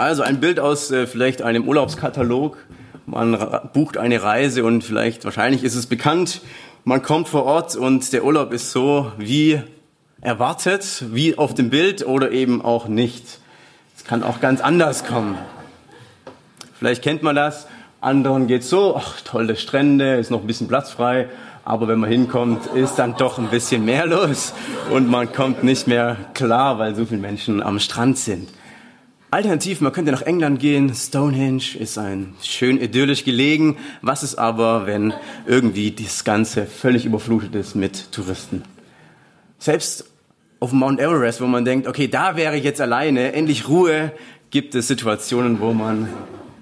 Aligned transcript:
Also 0.00 0.22
ein 0.22 0.40
Bild 0.40 0.60
aus 0.60 0.90
äh, 0.90 1.06
vielleicht 1.06 1.42
einem 1.42 1.68
Urlaubskatalog. 1.68 2.56
Man 3.04 3.36
bucht 3.74 3.98
eine 3.98 4.22
Reise 4.22 4.64
und 4.64 4.82
vielleicht, 4.82 5.26
wahrscheinlich 5.26 5.62
ist 5.62 5.74
es 5.74 5.84
bekannt, 5.84 6.40
man 6.84 7.02
kommt 7.02 7.28
vor 7.28 7.44
Ort 7.44 7.76
und 7.76 8.10
der 8.14 8.24
Urlaub 8.24 8.50
ist 8.54 8.72
so 8.72 9.12
wie 9.18 9.60
erwartet, 10.22 11.04
wie 11.10 11.36
auf 11.36 11.52
dem 11.52 11.68
Bild 11.68 12.06
oder 12.06 12.30
eben 12.30 12.62
auch 12.62 12.88
nicht. 12.88 13.40
Es 13.94 14.04
kann 14.04 14.22
auch 14.22 14.40
ganz 14.40 14.62
anders 14.62 15.04
kommen. 15.04 15.36
Vielleicht 16.78 17.02
kennt 17.02 17.22
man 17.22 17.36
das. 17.36 17.66
Anderen 18.00 18.46
geht 18.46 18.64
so, 18.64 18.96
ach, 18.96 19.20
tolle 19.20 19.54
Strände, 19.54 20.14
ist 20.14 20.30
noch 20.30 20.40
ein 20.40 20.46
bisschen 20.46 20.68
Platz 20.68 20.90
frei. 20.90 21.28
Aber 21.62 21.88
wenn 21.88 21.98
man 21.98 22.08
hinkommt, 22.08 22.64
ist 22.68 22.94
dann 22.94 23.16
doch 23.18 23.36
ein 23.36 23.48
bisschen 23.48 23.84
mehr 23.84 24.06
los 24.06 24.54
und 24.90 25.10
man 25.10 25.30
kommt 25.30 25.62
nicht 25.62 25.86
mehr 25.86 26.16
klar, 26.32 26.78
weil 26.78 26.94
so 26.94 27.04
viele 27.04 27.20
Menschen 27.20 27.62
am 27.62 27.78
Strand 27.78 28.16
sind. 28.16 28.48
Alternativ, 29.32 29.80
man 29.80 29.92
könnte 29.92 30.10
nach 30.10 30.22
England 30.22 30.58
gehen. 30.58 30.92
Stonehenge 30.92 31.76
ist 31.78 31.98
ein 31.98 32.34
schön 32.42 32.80
idyllisch 32.80 33.24
gelegen. 33.24 33.76
Was 34.02 34.24
ist 34.24 34.34
aber, 34.34 34.86
wenn 34.86 35.14
irgendwie 35.46 35.92
das 35.92 36.24
Ganze 36.24 36.66
völlig 36.66 37.04
überflutet 37.04 37.54
ist 37.54 37.76
mit 37.76 38.10
Touristen? 38.10 38.64
Selbst 39.60 40.06
auf 40.58 40.72
Mount 40.72 40.98
Everest, 40.98 41.40
wo 41.40 41.46
man 41.46 41.64
denkt, 41.64 41.86
okay, 41.86 42.08
da 42.08 42.34
wäre 42.34 42.56
ich 42.56 42.64
jetzt 42.64 42.80
alleine, 42.80 43.32
endlich 43.32 43.68
Ruhe, 43.68 44.10
gibt 44.50 44.74
es 44.74 44.88
Situationen, 44.88 45.60
wo 45.60 45.72
man 45.72 46.08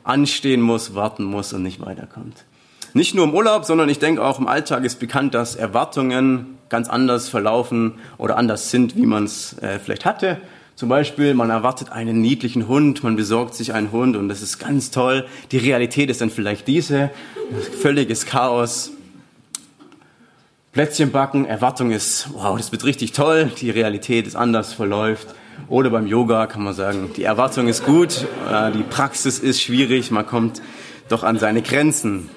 anstehen 0.04 0.60
muss, 0.60 0.94
warten 0.94 1.24
muss 1.24 1.54
und 1.54 1.62
nicht 1.62 1.80
weiterkommt. 1.80 2.44
Nicht 2.92 3.14
nur 3.14 3.24
im 3.24 3.32
Urlaub, 3.32 3.64
sondern 3.64 3.88
ich 3.88 3.98
denke 3.98 4.22
auch 4.22 4.38
im 4.38 4.46
Alltag 4.46 4.84
ist 4.84 5.00
bekannt, 5.00 5.34
dass 5.34 5.56
Erwartungen 5.56 6.58
ganz 6.68 6.90
anders 6.90 7.30
verlaufen 7.30 7.94
oder 8.18 8.36
anders 8.36 8.70
sind, 8.70 8.94
wie 8.94 9.06
man 9.06 9.24
es 9.24 9.56
äh, 9.62 9.78
vielleicht 9.78 10.04
hatte. 10.04 10.38
Zum 10.78 10.88
Beispiel, 10.88 11.34
man 11.34 11.50
erwartet 11.50 11.90
einen 11.90 12.20
niedlichen 12.20 12.68
Hund, 12.68 13.02
man 13.02 13.16
besorgt 13.16 13.56
sich 13.56 13.74
einen 13.74 13.90
Hund 13.90 14.14
und 14.14 14.28
das 14.28 14.42
ist 14.42 14.60
ganz 14.60 14.92
toll. 14.92 15.26
Die 15.50 15.58
Realität 15.58 16.08
ist 16.08 16.20
dann 16.20 16.30
vielleicht 16.30 16.68
diese, 16.68 17.10
völliges 17.82 18.26
Chaos. 18.26 18.92
Plätzchen 20.70 21.10
backen, 21.10 21.46
Erwartung 21.46 21.90
ist, 21.90 22.28
wow, 22.32 22.56
das 22.56 22.70
wird 22.70 22.84
richtig 22.84 23.10
toll, 23.10 23.50
die 23.60 23.70
Realität 23.70 24.28
ist 24.28 24.36
anders, 24.36 24.72
verläuft. 24.72 25.34
Oder 25.66 25.90
beim 25.90 26.06
Yoga 26.06 26.46
kann 26.46 26.62
man 26.62 26.74
sagen, 26.74 27.10
die 27.16 27.24
Erwartung 27.24 27.66
ist 27.66 27.84
gut, 27.84 28.24
äh, 28.48 28.70
die 28.70 28.84
Praxis 28.84 29.40
ist 29.40 29.60
schwierig, 29.60 30.12
man 30.12 30.28
kommt 30.28 30.62
doch 31.08 31.24
an 31.24 31.40
seine 31.40 31.62
Grenzen. 31.62 32.30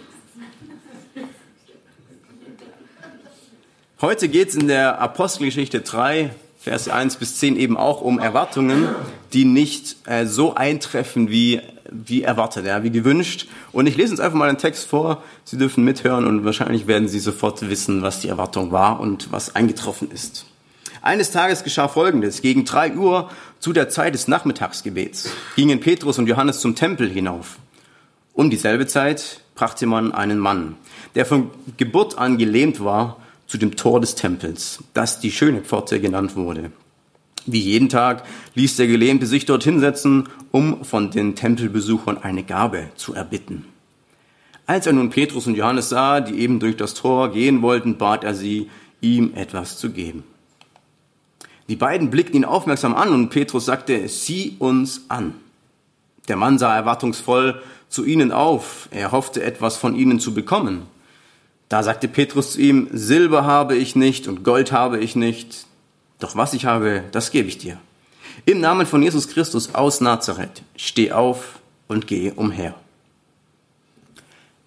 Heute 4.02 4.30
geht 4.30 4.50
es 4.50 4.56
in 4.56 4.68
der 4.68 5.00
Apostelgeschichte 5.00 5.82
3 5.82 6.32
Vers 6.62 6.90
1 6.90 7.16
bis 7.16 7.38
10 7.38 7.56
eben 7.58 7.76
auch 7.76 8.02
um 8.02 8.20
Erwartungen, 8.20 8.88
die 9.34 9.46
nicht 9.46 9.96
äh, 10.06 10.28
so 10.28 10.54
eintreffen 10.54 11.32
wie, 11.32 11.60
wie 11.90 12.22
erwartet, 12.22 12.68
ja, 12.68 12.84
wie 12.84 12.92
gewünscht. 12.92 13.48
Und 13.72 13.88
ich 13.88 13.98
lese 13.98 14.12
uns 14.12 14.20
einfach 14.20 14.38
mal 14.38 14.48
einen 14.48 14.60
Text 14.60 14.88
vor. 14.88 15.24
Sie 15.44 15.58
dürfen 15.58 15.84
mithören 15.84 16.28
und 16.28 16.46
wahrscheinlich 16.46 16.86
werden 16.86 17.08
Sie 17.08 17.18
sofort 17.18 17.68
wissen, 17.68 18.04
was 18.04 18.20
die 18.20 18.28
Erwartung 18.28 18.72
war 18.72 19.00
und 19.00 19.32
was 19.32 19.56
eingetroffen 19.56 20.12
ist. 20.12 20.46
Eines 21.02 21.32
Tages 21.32 21.64
geschah 21.64 21.88
Folgendes. 21.88 22.44
Gegen 22.44 22.64
drei 22.64 22.94
Uhr 22.94 23.32
zu 23.58 23.74
der 23.74 23.90
Zeit 23.90 24.14
des 24.14 24.28
Nachmittagsgebets 24.28 25.32
gingen 25.56 25.80
Petrus 25.80 26.20
und 26.20 26.28
Johannes 26.28 26.60
zum 26.60 26.76
Tempel 26.76 27.10
hinauf. 27.10 27.58
Um 28.34 28.52
dieselbe 28.52 28.86
Zeit 28.86 29.42
brachte 29.56 29.88
man 29.88 30.12
einen 30.12 30.38
Mann, 30.38 30.76
der 31.16 31.26
von 31.26 31.50
Geburt 31.78 32.20
an 32.20 32.38
gelähmt 32.38 32.84
war 32.84 33.18
zu 33.52 33.58
dem 33.58 33.76
Tor 33.76 34.00
des 34.00 34.16
Tempels, 34.16 34.82
das 34.94 35.20
die 35.20 35.30
schöne 35.30 35.60
Pforte 35.60 36.00
genannt 36.00 36.38
wurde. 36.38 36.72
Wie 37.46 37.60
jeden 37.60 37.90
Tag 37.90 38.24
ließ 38.56 38.78
der 38.78 38.88
Gelähmte 38.88 39.26
sich 39.26 39.46
dort 39.46 39.66
hinsetzen, 39.66 40.30
um 40.52 40.86
von 40.86 41.12
den 41.12 41.36
Tempelbesuchern 41.36 42.18
eine 42.18 42.44
Gabe 42.44 42.92
zu 42.96 43.14
erbitten. 43.14 43.66
Als 44.68 44.88
er 44.88 44.94
nun 44.94 45.10
Petrus 45.10 45.48
und 45.48 45.56
Johannes 45.56 45.90
sah, 45.90 46.22
die 46.22 46.40
eben 46.40 46.62
durch 46.62 46.78
das 46.78 46.94
Tor 46.94 47.34
gehen 47.34 47.62
wollten, 47.62 47.98
bat 47.98 48.24
er 48.24 48.36
sie, 48.36 48.70
ihm 49.02 49.34
etwas 49.36 49.78
zu 49.78 49.90
geben. 49.90 50.24
Die 51.68 51.76
beiden 51.76 52.10
blickten 52.10 52.38
ihn 52.38 52.46
aufmerksam 52.46 52.96
an 52.96 53.10
und 53.10 53.32
Petrus 53.32 53.66
sagte, 53.66 54.08
sieh 54.08 54.56
uns 54.60 55.02
an. 55.10 55.34
Der 56.30 56.38
Mann 56.38 56.58
sah 56.58 56.74
erwartungsvoll 56.74 57.62
zu 57.90 58.06
ihnen 58.06 58.32
auf, 58.32 58.88
er 58.92 59.12
hoffte 59.12 59.44
etwas 59.44 59.76
von 59.76 59.94
ihnen 59.94 60.22
zu 60.22 60.34
bekommen. 60.34 60.84
Da 61.72 61.84
sagte 61.84 62.10
Petrus 62.10 62.52
zu 62.52 62.60
ihm, 62.60 62.90
Silber 62.92 63.46
habe 63.46 63.78
ich 63.78 63.96
nicht 63.96 64.28
und 64.28 64.44
Gold 64.44 64.74
habe 64.74 65.00
ich 65.00 65.16
nicht, 65.16 65.68
doch 66.20 66.36
was 66.36 66.54
ich 66.54 66.66
habe, 66.66 67.06
das 67.14 67.32
gebe 67.32 67.48
ich 67.48 67.60
dir. 67.60 67.78
Im 68.46 68.60
Namen 68.60 68.86
von 68.86 69.02
Jesus 69.02 69.30
Christus 69.30 69.74
aus 69.74 70.02
Nazareth, 70.02 70.64
steh 70.76 71.14
auf 71.14 71.62
und 71.88 72.08
gehe 72.08 72.34
umher. 72.34 72.76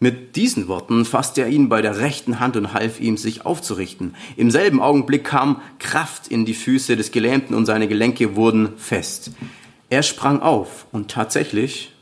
Mit 0.00 0.34
diesen 0.36 0.66
Worten 0.66 1.04
fasste 1.04 1.42
er 1.42 1.48
ihn 1.48 1.68
bei 1.68 1.82
der 1.82 1.98
rechten 1.98 2.40
Hand 2.40 2.56
und 2.56 2.72
half 2.72 2.98
ihm, 3.00 3.18
sich 3.18 3.44
aufzurichten. 3.44 4.14
Im 4.38 4.50
selben 4.50 4.80
Augenblick 4.80 5.24
kam 5.24 5.60
Kraft 5.78 6.28
in 6.28 6.46
die 6.46 6.54
Füße 6.54 6.96
des 6.96 7.12
Gelähmten 7.12 7.54
und 7.54 7.66
seine 7.66 7.86
Gelenke 7.86 8.34
wurden 8.34 8.78
fest. 8.78 9.30
Er 9.90 10.02
sprang 10.02 10.40
auf 10.40 10.86
und 10.90 11.10
tatsächlich 11.10 11.93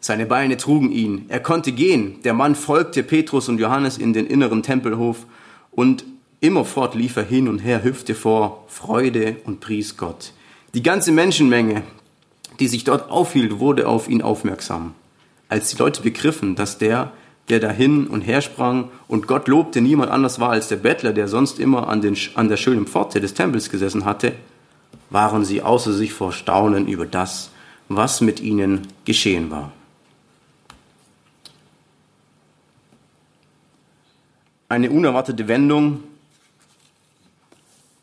seine 0.00 0.26
Beine 0.26 0.56
trugen 0.56 0.92
ihn. 0.92 1.26
Er 1.28 1.40
konnte 1.40 1.72
gehen. 1.72 2.22
Der 2.22 2.34
Mann 2.34 2.54
folgte 2.54 3.02
Petrus 3.02 3.48
und 3.48 3.58
Johannes 3.58 3.98
in 3.98 4.12
den 4.12 4.26
inneren 4.26 4.62
Tempelhof 4.62 5.26
und 5.72 6.04
immerfort 6.40 6.94
lief 6.94 7.16
er 7.16 7.24
hin 7.24 7.48
und 7.48 7.58
her, 7.58 7.82
hüpfte 7.82 8.14
vor 8.14 8.64
Freude 8.68 9.36
und 9.44 9.60
pries 9.60 9.96
Gott. 9.96 10.32
Die 10.74 10.82
ganze 10.82 11.12
Menschenmenge, 11.12 11.82
die 12.60 12.68
sich 12.68 12.84
dort 12.84 13.10
aufhielt, 13.10 13.58
wurde 13.58 13.88
auf 13.88 14.08
ihn 14.08 14.22
aufmerksam. 14.22 14.94
Als 15.48 15.70
die 15.70 15.78
Leute 15.78 16.02
begriffen, 16.02 16.54
dass 16.54 16.78
der, 16.78 17.12
der 17.48 17.58
dahin 17.58 18.06
und 18.06 18.20
her 18.20 18.42
sprang 18.42 18.90
und 19.08 19.26
Gott 19.26 19.48
lobte, 19.48 19.80
niemand 19.80 20.10
anders 20.10 20.38
war 20.38 20.50
als 20.50 20.68
der 20.68 20.76
Bettler, 20.76 21.12
der 21.12 21.26
sonst 21.26 21.58
immer 21.58 21.88
an, 21.88 22.02
den, 22.02 22.16
an 22.34 22.48
der 22.48 22.58
schönen 22.58 22.86
Pforte 22.86 23.20
des 23.20 23.34
Tempels 23.34 23.70
gesessen 23.70 24.04
hatte, 24.04 24.32
waren 25.10 25.44
sie 25.44 25.62
außer 25.62 25.92
sich 25.92 26.12
vor 26.12 26.32
Staunen 26.32 26.86
über 26.86 27.06
das, 27.06 27.50
was 27.88 28.20
mit 28.20 28.40
ihnen 28.40 28.86
geschehen 29.04 29.50
war. 29.50 29.72
Eine 34.68 34.90
unerwartete 34.90 35.48
Wendung, 35.48 36.02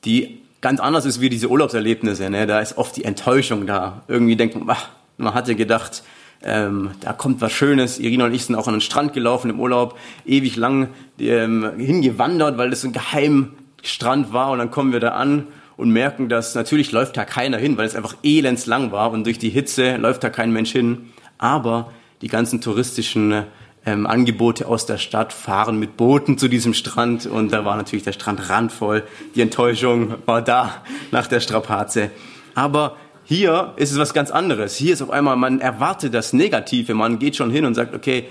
die 0.03 0.39
ganz 0.61 0.79
anders 0.79 1.05
ist 1.05 1.21
wie 1.21 1.29
diese 1.29 1.49
Urlaubserlebnisse. 1.49 2.29
Ne? 2.29 2.47
Da 2.47 2.59
ist 2.59 2.77
oft 2.77 2.95
die 2.95 3.03
Enttäuschung 3.03 3.67
da. 3.67 4.03
Irgendwie 4.07 4.35
denkt 4.35 4.55
man, 4.55 4.69
ach, 4.69 4.89
man 5.17 5.33
hatte 5.33 5.55
gedacht, 5.55 6.03
ähm, 6.43 6.91
da 7.01 7.13
kommt 7.13 7.41
was 7.41 7.51
Schönes. 7.51 7.99
Irina 7.99 8.25
und 8.25 8.33
ich 8.33 8.45
sind 8.45 8.55
auch 8.55 8.67
an 8.67 8.75
den 8.75 8.81
Strand 8.81 9.13
gelaufen 9.13 9.49
im 9.49 9.59
Urlaub, 9.59 9.97
ewig 10.25 10.55
lang 10.55 10.89
ähm, 11.19 11.71
hingewandert, 11.77 12.57
weil 12.57 12.69
das 12.69 12.81
so 12.81 12.87
ein 12.87 12.93
Geheimstrand 12.93 14.33
war. 14.33 14.51
Und 14.51 14.59
dann 14.59 14.71
kommen 14.71 14.91
wir 14.91 14.99
da 14.99 15.09
an 15.09 15.47
und 15.77 15.89
merken, 15.91 16.29
dass 16.29 16.55
natürlich 16.55 16.91
läuft 16.91 17.17
da 17.17 17.25
keiner 17.25 17.57
hin, 17.57 17.77
weil 17.77 17.85
es 17.85 17.95
einfach 17.95 18.15
elendslang 18.23 18.91
war 18.91 19.11
und 19.11 19.25
durch 19.25 19.39
die 19.39 19.49
Hitze 19.49 19.97
läuft 19.97 20.23
da 20.23 20.29
kein 20.29 20.51
Mensch 20.51 20.71
hin. 20.71 21.11
Aber 21.37 21.91
die 22.21 22.27
ganzen 22.27 22.61
touristischen 22.61 23.43
ähm, 23.85 24.07
Angebote 24.07 24.67
aus 24.67 24.85
der 24.85 24.97
Stadt 24.97 25.33
fahren 25.33 25.79
mit 25.79 25.97
Booten 25.97 26.37
zu 26.37 26.47
diesem 26.47 26.73
Strand 26.73 27.25
und 27.25 27.51
da 27.51 27.65
war 27.65 27.77
natürlich 27.77 28.03
der 28.03 28.13
Strand 28.13 28.49
randvoll. 28.49 29.03
Die 29.35 29.41
Enttäuschung 29.41 30.15
war 30.25 30.41
da 30.41 30.83
nach 31.11 31.27
der 31.27 31.39
Strapaze. 31.39 32.09
Aber 32.55 32.95
hier 33.23 33.73
ist 33.75 33.91
es 33.91 33.97
was 33.97 34.13
ganz 34.13 34.31
anderes. 34.31 34.75
Hier 34.75 34.93
ist 34.93 35.01
auf 35.01 35.09
einmal, 35.09 35.35
man 35.35 35.59
erwartet 35.59 36.13
das 36.13 36.33
Negative. 36.33 36.93
Man 36.93 37.19
geht 37.19 37.35
schon 37.35 37.51
hin 37.51 37.65
und 37.65 37.73
sagt, 37.73 37.93
okay, 37.93 38.25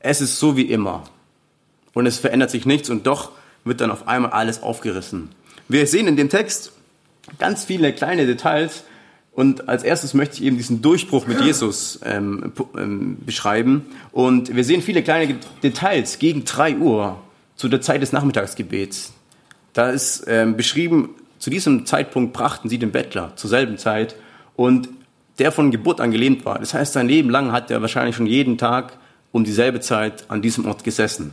es 0.00 0.20
ist 0.20 0.38
so 0.38 0.56
wie 0.56 0.62
immer. 0.62 1.04
Und 1.92 2.06
es 2.06 2.18
verändert 2.18 2.50
sich 2.50 2.66
nichts 2.66 2.90
und 2.90 3.06
doch 3.06 3.32
wird 3.64 3.80
dann 3.80 3.90
auf 3.90 4.08
einmal 4.08 4.30
alles 4.30 4.62
aufgerissen. 4.62 5.30
Wir 5.68 5.86
sehen 5.86 6.06
in 6.06 6.16
dem 6.16 6.28
Text 6.28 6.72
ganz 7.38 7.64
viele 7.64 7.92
kleine 7.92 8.26
Details, 8.26 8.84
und 9.40 9.70
als 9.70 9.84
erstes 9.84 10.12
möchte 10.12 10.34
ich 10.34 10.42
eben 10.42 10.58
diesen 10.58 10.82
Durchbruch 10.82 11.26
mit 11.26 11.40
Jesus 11.40 11.98
ähm, 12.04 12.52
ähm, 12.76 13.16
beschreiben. 13.24 13.86
Und 14.12 14.54
wir 14.54 14.64
sehen 14.64 14.82
viele 14.82 15.02
kleine 15.02 15.36
Details 15.62 16.18
gegen 16.18 16.44
drei 16.44 16.76
Uhr 16.76 17.18
zu 17.56 17.68
der 17.68 17.80
Zeit 17.80 18.02
des 18.02 18.12
Nachmittagsgebets. 18.12 19.14
Da 19.72 19.88
ist 19.88 20.24
ähm, 20.26 20.58
beschrieben, 20.58 21.14
zu 21.38 21.48
diesem 21.48 21.86
Zeitpunkt 21.86 22.34
brachten 22.34 22.68
sie 22.68 22.76
den 22.78 22.92
Bettler 22.92 23.32
zur 23.36 23.48
selben 23.48 23.78
Zeit. 23.78 24.14
Und 24.56 24.90
der 25.38 25.52
von 25.52 25.70
Geburt 25.70 26.02
an 26.02 26.10
gelähmt 26.10 26.44
war. 26.44 26.58
Das 26.58 26.74
heißt, 26.74 26.92
sein 26.92 27.08
Leben 27.08 27.30
lang 27.30 27.50
hat 27.50 27.70
er 27.70 27.80
wahrscheinlich 27.80 28.16
schon 28.16 28.26
jeden 28.26 28.58
Tag 28.58 28.98
um 29.32 29.44
dieselbe 29.44 29.80
Zeit 29.80 30.24
an 30.28 30.42
diesem 30.42 30.66
Ort 30.66 30.84
gesessen. 30.84 31.32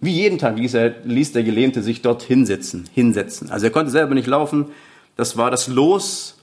Wie 0.00 0.10
jeden 0.10 0.38
Tag 0.38 0.58
ließ, 0.58 0.74
er, 0.74 0.94
ließ 1.04 1.30
der 1.30 1.44
Gelähmte 1.44 1.84
sich 1.84 2.02
dort 2.02 2.24
hinsetzen, 2.24 2.88
hinsetzen. 2.92 3.52
Also 3.52 3.66
er 3.66 3.70
konnte 3.70 3.92
selber 3.92 4.16
nicht 4.16 4.26
laufen. 4.26 4.66
Das 5.14 5.36
war 5.36 5.52
das 5.52 5.68
Los 5.68 6.39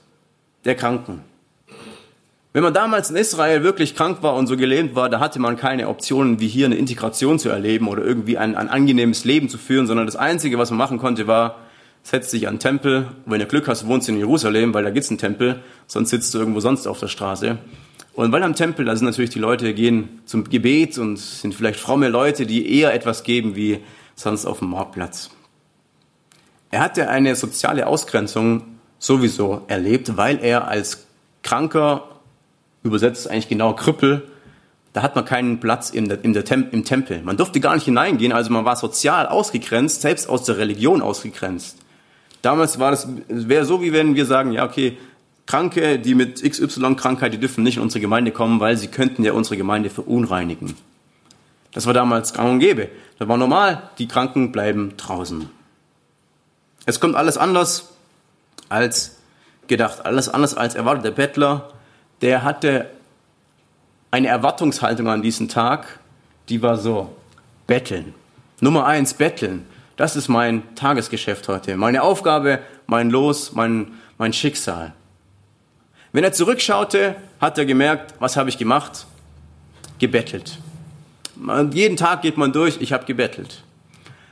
der 0.64 0.74
Kranken. 0.74 1.22
Wenn 2.52 2.62
man 2.62 2.74
damals 2.74 3.10
in 3.10 3.16
Israel 3.16 3.62
wirklich 3.62 3.94
krank 3.94 4.22
war 4.22 4.34
und 4.34 4.46
so 4.46 4.56
gelähmt 4.56 4.94
war, 4.94 5.08
da 5.08 5.20
hatte 5.20 5.38
man 5.38 5.56
keine 5.56 5.88
Optionen, 5.88 6.40
wie 6.40 6.48
hier 6.48 6.66
eine 6.66 6.76
Integration 6.76 7.38
zu 7.38 7.50
erleben 7.50 7.88
oder 7.88 8.02
irgendwie 8.02 8.38
ein, 8.38 8.56
ein 8.56 8.68
angenehmes 8.68 9.24
Leben 9.24 9.48
zu 9.48 9.58
führen, 9.58 9.86
sondern 9.86 10.06
das 10.06 10.16
Einzige, 10.16 10.58
was 10.58 10.70
man 10.70 10.78
machen 10.78 10.98
konnte, 10.98 11.26
war, 11.26 11.56
setz 12.02 12.30
dich 12.30 12.48
an 12.48 12.54
den 12.54 12.60
Tempel. 12.60 13.08
Und 13.26 13.32
wenn 13.32 13.38
du 13.38 13.46
Glück 13.46 13.68
hast, 13.68 13.86
wohnst 13.86 14.08
du 14.08 14.12
in 14.12 14.18
Jerusalem, 14.18 14.72
weil 14.72 14.82
da 14.82 14.90
gibt's 14.90 15.10
einen 15.10 15.18
Tempel, 15.18 15.60
sonst 15.86 16.10
sitzt 16.10 16.32
du 16.34 16.38
irgendwo 16.38 16.60
sonst 16.60 16.86
auf 16.86 16.98
der 16.98 17.08
Straße. 17.08 17.58
Und 18.14 18.32
weil 18.32 18.42
am 18.42 18.54
Tempel, 18.54 18.86
da 18.86 18.96
sind 18.96 19.06
natürlich 19.06 19.30
die 19.30 19.38
Leute, 19.38 19.66
die 19.66 19.74
gehen 19.74 20.22
zum 20.24 20.44
Gebet 20.44 20.98
und 20.98 21.18
sind 21.18 21.54
vielleicht 21.54 21.78
fromme 21.78 22.08
Leute, 22.08 22.46
die 22.46 22.78
eher 22.78 22.92
etwas 22.94 23.22
geben 23.22 23.54
wie 23.56 23.78
sonst 24.16 24.46
auf 24.46 24.60
dem 24.60 24.70
Marktplatz. 24.70 25.30
Er 26.70 26.80
hatte 26.80 27.08
eine 27.08 27.36
soziale 27.36 27.86
Ausgrenzung 27.86 28.77
sowieso 28.98 29.62
erlebt, 29.68 30.16
weil 30.16 30.38
er 30.42 30.68
als 30.68 31.06
Kranker 31.42 32.08
übersetzt 32.82 33.30
eigentlich 33.30 33.48
genau 33.48 33.74
Krüppel, 33.74 34.28
da 34.92 35.02
hat 35.02 35.14
man 35.14 35.24
keinen 35.24 35.60
Platz 35.60 35.90
in 35.90 36.08
der 36.08 36.44
Tem 36.44 36.66
im 36.72 36.84
Tempel. 36.84 37.22
Man 37.22 37.36
durfte 37.36 37.60
gar 37.60 37.74
nicht 37.74 37.84
hineingehen, 37.84 38.32
also 38.32 38.50
man 38.50 38.64
war 38.64 38.76
sozial 38.76 39.26
ausgegrenzt, 39.26 40.00
selbst 40.00 40.28
aus 40.28 40.44
der 40.44 40.58
Religion 40.58 41.02
ausgegrenzt. 41.02 41.78
Damals 42.42 42.78
war 42.78 42.90
das, 42.90 43.08
wäre 43.28 43.64
so, 43.64 43.82
wie 43.82 43.92
wenn 43.92 44.14
wir 44.14 44.26
sagen, 44.26 44.52
ja, 44.52 44.64
okay, 44.64 44.96
Kranke, 45.46 45.98
die 45.98 46.14
mit 46.14 46.42
XY-Krankheit, 46.42 47.32
die 47.32 47.38
dürfen 47.38 47.64
nicht 47.64 47.76
in 47.76 47.82
unsere 47.82 48.00
Gemeinde 48.00 48.32
kommen, 48.32 48.60
weil 48.60 48.76
sie 48.76 48.88
könnten 48.88 49.24
ja 49.24 49.32
unsere 49.32 49.56
Gemeinde 49.56 49.90
verunreinigen. 49.90 50.74
Das 51.72 51.86
war 51.86 51.94
damals 51.94 52.32
gang 52.32 52.50
und 52.50 52.58
gäbe. 52.58 52.88
Das 53.18 53.28
war 53.28 53.36
normal, 53.36 53.90
die 53.98 54.08
Kranken 54.08 54.52
bleiben 54.52 54.94
draußen. 54.96 55.48
Es 56.86 57.00
kommt 57.00 57.14
alles 57.14 57.38
anders 57.38 57.94
als 58.68 59.16
gedacht, 59.66 60.04
alles 60.04 60.28
anders 60.28 60.54
als 60.54 60.74
erwartet. 60.74 61.04
Der 61.04 61.10
Bettler 61.10 61.70
der 62.20 62.42
hatte 62.42 62.90
eine 64.10 64.28
Erwartungshaltung 64.28 65.08
an 65.08 65.22
diesen 65.22 65.48
Tag, 65.48 66.00
die 66.48 66.62
war 66.62 66.78
so, 66.78 67.14
betteln. 67.66 68.14
Nummer 68.60 68.86
eins, 68.86 69.14
betteln. 69.14 69.66
Das 69.96 70.16
ist 70.16 70.28
mein 70.28 70.74
Tagesgeschäft 70.74 71.48
heute. 71.48 71.76
Meine 71.76 72.02
Aufgabe, 72.02 72.60
mein 72.86 73.10
Los, 73.10 73.52
mein, 73.52 73.92
mein 74.16 74.32
Schicksal. 74.32 74.94
Wenn 76.12 76.24
er 76.24 76.32
zurückschaute, 76.32 77.16
hat 77.40 77.58
er 77.58 77.66
gemerkt, 77.66 78.14
was 78.18 78.36
habe 78.36 78.48
ich 78.48 78.58
gemacht? 78.58 79.06
Gebettelt. 79.98 80.58
Jeden 81.72 81.96
Tag 81.96 82.22
geht 82.22 82.36
man 82.36 82.52
durch, 82.52 82.80
ich 82.80 82.92
habe 82.92 83.04
gebettelt. 83.04 83.62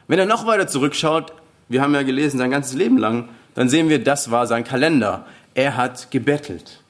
Wenn 0.08 0.18
er 0.18 0.26
noch 0.26 0.46
weiter 0.46 0.66
zurückschaut, 0.66 1.32
wir 1.68 1.82
haben 1.82 1.94
ja 1.94 2.02
gelesen 2.02 2.38
sein 2.38 2.50
ganzes 2.50 2.74
Leben 2.74 2.98
lang, 2.98 3.28
dann 3.56 3.70
sehen 3.70 3.88
wir, 3.88 4.04
das 4.04 4.30
war 4.30 4.46
sein 4.46 4.64
Kalender. 4.64 5.26
Er 5.54 5.76
hat 5.76 6.10
gebettelt. 6.10 6.82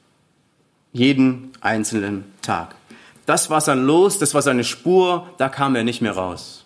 Jeden 0.91 1.53
einzelnen 1.61 2.25
Tag. 2.41 2.75
Das 3.25 3.49
war 3.49 3.61
sein 3.61 3.85
Los, 3.85 4.19
das 4.19 4.33
war 4.33 4.41
seine 4.41 4.63
Spur, 4.63 5.27
da 5.37 5.49
kam 5.49 5.75
er 5.75 5.83
nicht 5.83 6.01
mehr 6.01 6.11
raus. 6.11 6.65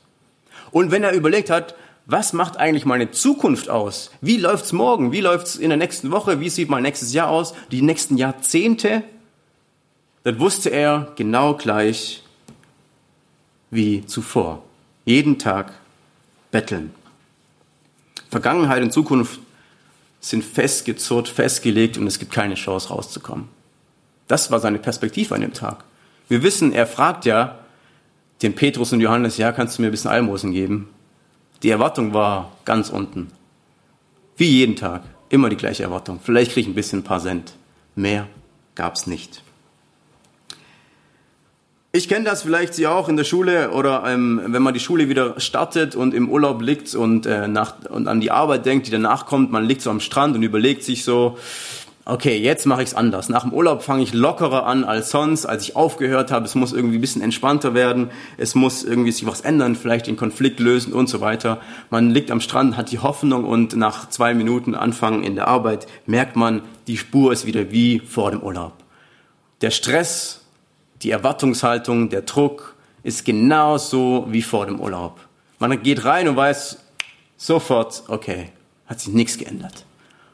Und 0.72 0.92
wenn 0.92 1.04
er 1.04 1.14
überlegt 1.14 1.50
hat, 1.50 1.76
was 2.08 2.34
macht 2.34 2.58
eigentlich 2.58 2.86
meine 2.86 3.12
Zukunft 3.12 3.70
aus? 3.70 4.10
Wie 4.22 4.38
läuft's 4.38 4.74
morgen? 4.74 5.12
Wie 5.12 5.22
läuft's 5.22 5.56
in 5.56 5.70
der 5.70 5.78
nächsten 5.78 6.10
Woche? 6.10 6.40
Wie 6.40 6.50
sieht 6.50 6.70
mein 6.70 6.84
nächstes 6.84 7.14
Jahr 7.14 7.30
aus? 7.30 7.54
Die 7.72 7.84
nächsten 7.84 8.18
Jahrzehnte? 8.18 9.04
Dann 10.24 10.40
wusste 10.40 10.70
er 10.70 11.12
genau 11.16 11.54
gleich 11.54 12.24
wie 13.70 14.06
zuvor. 14.08 14.64
Jeden 15.06 15.38
Tag 15.38 15.74
betteln. 16.50 16.92
Vergangenheit 18.32 18.82
und 18.82 18.94
Zukunft 18.94 19.41
sind 20.22 20.46
festgezurrt, 20.46 21.28
festgelegt 21.28 21.98
und 21.98 22.08
es 22.08 22.20
gibt 22.20 22.32
keine 22.32 22.56
Chance 22.56 22.90
rauszukommen. 22.90 23.50
Das 24.28 24.52
war 24.52 24.60
seine 24.60 24.80
Perspektive 24.80 25.36
an 25.36 25.42
dem 25.42 25.54
Tag. 25.54 25.84
Wir 26.30 26.44
wissen, 26.44 26.72
er 26.72 26.88
fragt 26.88 27.26
ja 27.26 27.60
den 28.42 28.56
Petrus 28.56 28.94
und 28.94 29.02
Johannes, 29.02 29.38
ja, 29.38 29.52
kannst 29.52 29.78
du 29.78 29.82
mir 29.82 29.90
ein 29.90 29.92
bisschen 29.92 30.12
Almosen 30.12 30.54
geben? 30.54 30.90
Die 31.64 31.70
Erwartung 31.70 32.14
war 32.14 32.56
ganz 32.64 32.90
unten. 32.90 33.32
Wie 34.38 34.50
jeden 34.50 34.76
Tag. 34.76 35.04
Immer 35.30 35.50
die 35.50 35.58
gleiche 35.58 35.84
Erwartung. 35.84 36.20
Vielleicht 36.24 36.52
kriege 36.52 36.62
ich 36.62 36.68
ein 36.68 36.76
bisschen 36.76 37.00
ein 37.00 37.04
paar 37.04 37.20
Cent. 37.20 37.54
Mehr 37.96 38.28
gab's 38.76 39.08
nicht. 39.08 39.44
Ich 41.94 42.08
kenne 42.08 42.24
das 42.24 42.44
vielleicht 42.44 42.74
Sie 42.74 42.88
auch 42.88 43.10
in 43.10 43.18
der 43.18 43.26
Schule 43.26 43.72
oder 43.72 44.04
ähm, 44.08 44.42
wenn 44.46 44.64
man 44.64 44.74
die 44.74 44.80
Schule 44.80 45.10
wieder 45.10 45.38
startet 45.42 45.94
und 45.94 46.14
im 46.14 46.30
Urlaub 46.30 46.62
liegt 46.62 46.96
und, 46.96 47.26
äh, 47.26 47.50
nach, 47.50 47.74
und 47.90 48.08
an 48.08 48.22
die 48.22 48.32
Arbeit 48.32 48.66
denkt, 48.66 48.88
die 48.88 48.92
danach 48.92 49.26
kommt. 49.26 49.52
Man 49.52 49.66
liegt 49.66 49.82
so 49.82 49.90
am 49.90 50.00
Strand 50.00 50.38
und 50.38 50.44
überlegt 50.44 50.86
sich 50.86 51.04
so, 51.04 51.38
okay, 52.06 52.38
jetzt 52.38 52.66
mache 52.66 52.82
ich 52.82 52.90
es 52.90 52.96
anders. 52.96 53.28
Nach 53.28 53.42
dem 53.42 53.52
Urlaub 53.52 53.84
fange 53.84 54.04
ich 54.04 54.14
lockerer 54.14 54.66
an 54.66 54.86
als 54.86 55.12
sonst, 55.12 55.46
als 55.46 55.64
ich 55.64 55.76
aufgehört 55.76 56.32
habe. 56.32 56.46
Es 56.46 56.56
muss 56.56 56.72
irgendwie 56.72 56.98
ein 56.98 57.02
bisschen 57.02 57.22
entspannter 57.22 57.74
werden. 57.74 58.10
Es 58.38 58.56
muss 58.56 58.86
irgendwie 58.86 59.12
sich 59.12 59.26
was 59.26 59.42
ändern, 59.42 59.76
vielleicht 59.76 60.08
den 60.08 60.16
Konflikt 60.16 60.62
lösen 60.62 60.94
und 60.94 61.10
so 61.10 61.20
weiter. 61.20 61.60
Man 61.90 62.10
liegt 62.10 62.32
am 62.32 62.40
Strand, 62.40 62.78
hat 62.78 62.94
die 62.94 63.00
Hoffnung 63.00 63.44
und 63.44 63.76
nach 63.76 64.08
zwei 64.08 64.34
Minuten 64.34 64.76
Anfang 64.76 65.24
in 65.24 65.36
der 65.36 65.50
Arbeit 65.50 65.88
merkt 66.06 66.38
man, 66.38 66.62
die 66.88 66.96
Spur 66.96 67.34
ist 67.34 67.46
wieder 67.46 67.70
wie 67.72 68.00
vor 68.00 68.32
dem 68.32 68.42
Urlaub. 68.42 68.76
Der 69.60 69.72
Stress, 69.72 70.41
die 71.04 71.12
Erwartungshaltung, 71.12 72.10
der 72.10 72.22
Druck 72.22 72.76
ist 73.04 73.26
genauso 73.26 74.28
wie 74.30 74.42
vor 74.42 74.66
dem 74.66 74.80
Urlaub. 74.80 75.20
Man 75.60 75.82
geht 75.82 76.06
rein 76.06 76.28
und 76.28 76.36
weiß 76.36 76.78
sofort, 77.38 78.04
okay, 78.08 78.50
hat 78.86 79.00
sich 79.00 79.14
nichts 79.14 79.38
geändert. 79.38 79.86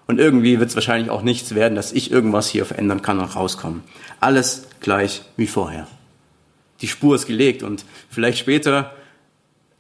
Und 0.08 0.20
irgendwie 0.20 0.60
wird 0.60 0.70
es 0.70 0.76
wahrscheinlich 0.76 1.10
auch 1.10 1.22
nichts 1.22 1.54
werden, 1.54 1.76
dass 1.76 1.92
ich 1.92 2.12
irgendwas 2.12 2.48
hier 2.48 2.66
verändern 2.66 3.02
kann 3.02 3.20
und 3.20 3.36
rauskommen. 3.36 3.84
Alles 4.20 4.68
gleich 4.80 5.22
wie 5.36 5.48
vorher. 5.48 5.88
Die 6.82 6.88
Spur 6.88 7.16
ist 7.16 7.28
gelegt 7.28 7.64
und 7.64 7.86
vielleicht 8.10 8.38
später 8.38 8.92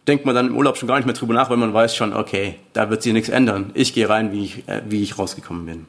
denkt 0.08 0.26
man 0.26 0.36
dann 0.36 0.48
im 0.48 0.58
Urlaub 0.58 0.78
schon 0.78 0.88
gar 0.88 0.98
nicht 0.98 1.06
mehr 1.06 1.16
drüber 1.16 1.34
nach, 1.34 1.50
weil 1.50 1.58
man 1.58 1.74
weiß 1.74 1.96
schon, 1.96 2.14
okay, 2.14 2.56
da 2.74 2.90
wird 2.90 3.04
sich 3.04 3.14
nichts 3.14 3.30
ändern. 3.30 3.72
Ich 3.74 3.94
gehe 3.94 4.08
rein, 4.08 4.32
wie 4.32 4.46
ich, 4.46 4.68
äh, 4.68 4.82
wie 4.88 5.04
ich 5.04 5.18
rausgekommen 5.18 5.66
bin. 5.66 5.86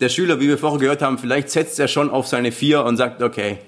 Der 0.00 0.08
Schüler, 0.08 0.40
wie 0.40 0.48
wir 0.48 0.58
vorher 0.58 0.80
gehört 0.80 1.02
haben, 1.02 1.18
vielleicht 1.18 1.50
setzt 1.50 1.78
er 1.78 1.88
schon 1.88 2.10
auf 2.10 2.26
seine 2.26 2.52
vier 2.52 2.84
und 2.84 2.96
sagt, 2.96 3.22
okay, 3.22 3.58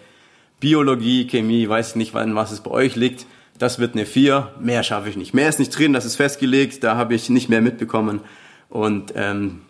Biologie, 0.64 1.26
Chemie, 1.26 1.68
weiß 1.68 1.94
nicht, 1.97 2.14
wann 2.14 2.35
was 2.35 2.50
es 2.50 2.61
bei 2.61 2.71
euch 2.71 2.97
liegt, 2.97 3.26
das 3.59 3.78
wird 3.78 3.92
eine 3.92 4.06
vier, 4.06 4.54
mehr 4.59 4.83
schaffe 4.83 5.11
ich 5.11 5.16
nicht. 5.18 5.35
Mehr 5.35 5.47
ist 5.47 5.59
nicht 5.59 5.78
drin, 5.78 5.92
das 5.92 6.06
ist 6.06 6.16
festgelegt, 6.16 6.83
da 6.83 6.97
habe 6.97 7.14
ich 7.14 7.28
nicht 7.28 7.50
mehr 7.50 7.61
mitbekommen. 7.61 8.23
Und 8.71 9.12
ähm, 9.14 9.61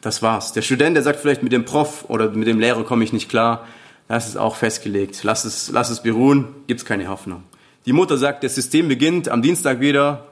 das 0.00 0.22
war's. 0.22 0.52
Der 0.52 0.62
Student, 0.62 0.96
der 0.96 1.04
sagt 1.04 1.20
vielleicht 1.20 1.44
mit 1.44 1.52
dem 1.52 1.64
Prof 1.64 2.04
oder 2.08 2.30
mit 2.30 2.48
dem 2.48 2.58
Lehrer 2.58 2.82
komme 2.82 3.04
ich 3.04 3.12
nicht 3.12 3.28
klar, 3.28 3.64
das 4.08 4.26
ist 4.26 4.36
auch 4.36 4.56
festgelegt. 4.56 5.20
Lass 5.22 5.44
es, 5.44 5.70
lass 5.70 5.88
es 5.88 6.02
beruhen, 6.02 6.48
gibt's 6.66 6.84
keine 6.84 7.06
Hoffnung. 7.06 7.44
Die 7.86 7.92
Mutter 7.92 8.18
sagt, 8.18 8.42
das 8.42 8.56
System 8.56 8.88
beginnt 8.88 9.28
am 9.28 9.42
Dienstag 9.42 9.78
wieder, 9.78 10.26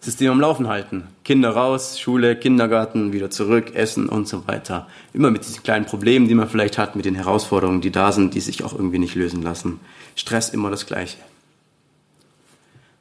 System 0.00 0.30
am 0.30 0.40
Laufen 0.40 0.68
halten. 0.68 1.08
Kinder 1.24 1.50
raus, 1.50 2.00
Schule, 2.00 2.34
Kindergarten, 2.34 3.12
wieder 3.12 3.30
zurück, 3.30 3.74
Essen 3.74 4.08
und 4.08 4.26
so 4.26 4.48
weiter. 4.48 4.88
Immer 5.12 5.30
mit 5.30 5.46
diesen 5.46 5.62
kleinen 5.62 5.84
Problemen, 5.84 6.26
die 6.26 6.34
man 6.34 6.48
vielleicht 6.48 6.78
hat, 6.78 6.96
mit 6.96 7.04
den 7.04 7.14
Herausforderungen, 7.14 7.82
die 7.82 7.90
da 7.90 8.10
sind, 8.10 8.34
die 8.34 8.40
sich 8.40 8.64
auch 8.64 8.72
irgendwie 8.72 8.98
nicht 8.98 9.14
lösen 9.14 9.42
lassen. 9.42 9.78
Stress 10.16 10.48
immer 10.48 10.70
das 10.70 10.86
Gleiche. 10.86 11.18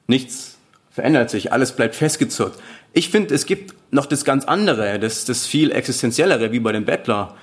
Nichts 0.07 0.57
verändert 0.91 1.29
sich, 1.29 1.53
alles 1.53 1.73
bleibt 1.73 1.95
festgezurrt. 1.95 2.59
Ich 2.91 3.09
finde, 3.09 3.33
es 3.33 3.45
gibt 3.45 3.75
noch 3.91 4.05
das 4.05 4.25
ganz 4.25 4.43
andere, 4.43 4.99
das, 4.99 5.23
das 5.23 5.45
viel 5.47 5.71
existenziellere, 5.71 6.51
wie 6.51 6.59
bei 6.59 6.73
dem 6.73 6.83
Bettler. 6.83 7.37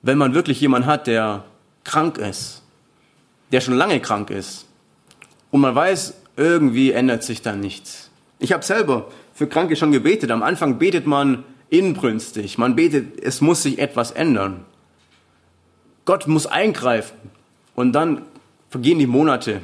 Wenn 0.00 0.16
man 0.16 0.32
wirklich 0.32 0.60
jemanden 0.60 0.88
hat, 0.88 1.06
der 1.06 1.44
krank 1.82 2.16
ist, 2.16 2.62
der 3.52 3.60
schon 3.60 3.74
lange 3.74 4.00
krank 4.00 4.30
ist, 4.30 4.66
und 5.50 5.60
man 5.60 5.74
weiß, 5.74 6.14
irgendwie 6.36 6.92
ändert 6.92 7.22
sich 7.22 7.42
da 7.42 7.54
nichts. 7.54 8.03
Ich 8.38 8.52
habe 8.52 8.64
selber 8.64 9.08
für 9.32 9.46
Kranke 9.46 9.76
schon 9.76 9.92
gebetet. 9.92 10.30
Am 10.30 10.42
Anfang 10.42 10.78
betet 10.78 11.06
man 11.06 11.44
inbrünstig. 11.70 12.58
Man 12.58 12.76
betet, 12.76 13.20
es 13.20 13.40
muss 13.40 13.62
sich 13.62 13.78
etwas 13.78 14.10
ändern. 14.10 14.64
Gott 16.04 16.26
muss 16.26 16.46
eingreifen. 16.46 17.16
Und 17.74 17.92
dann 17.92 18.22
vergehen 18.70 18.98
die 18.98 19.06
Monate. 19.06 19.60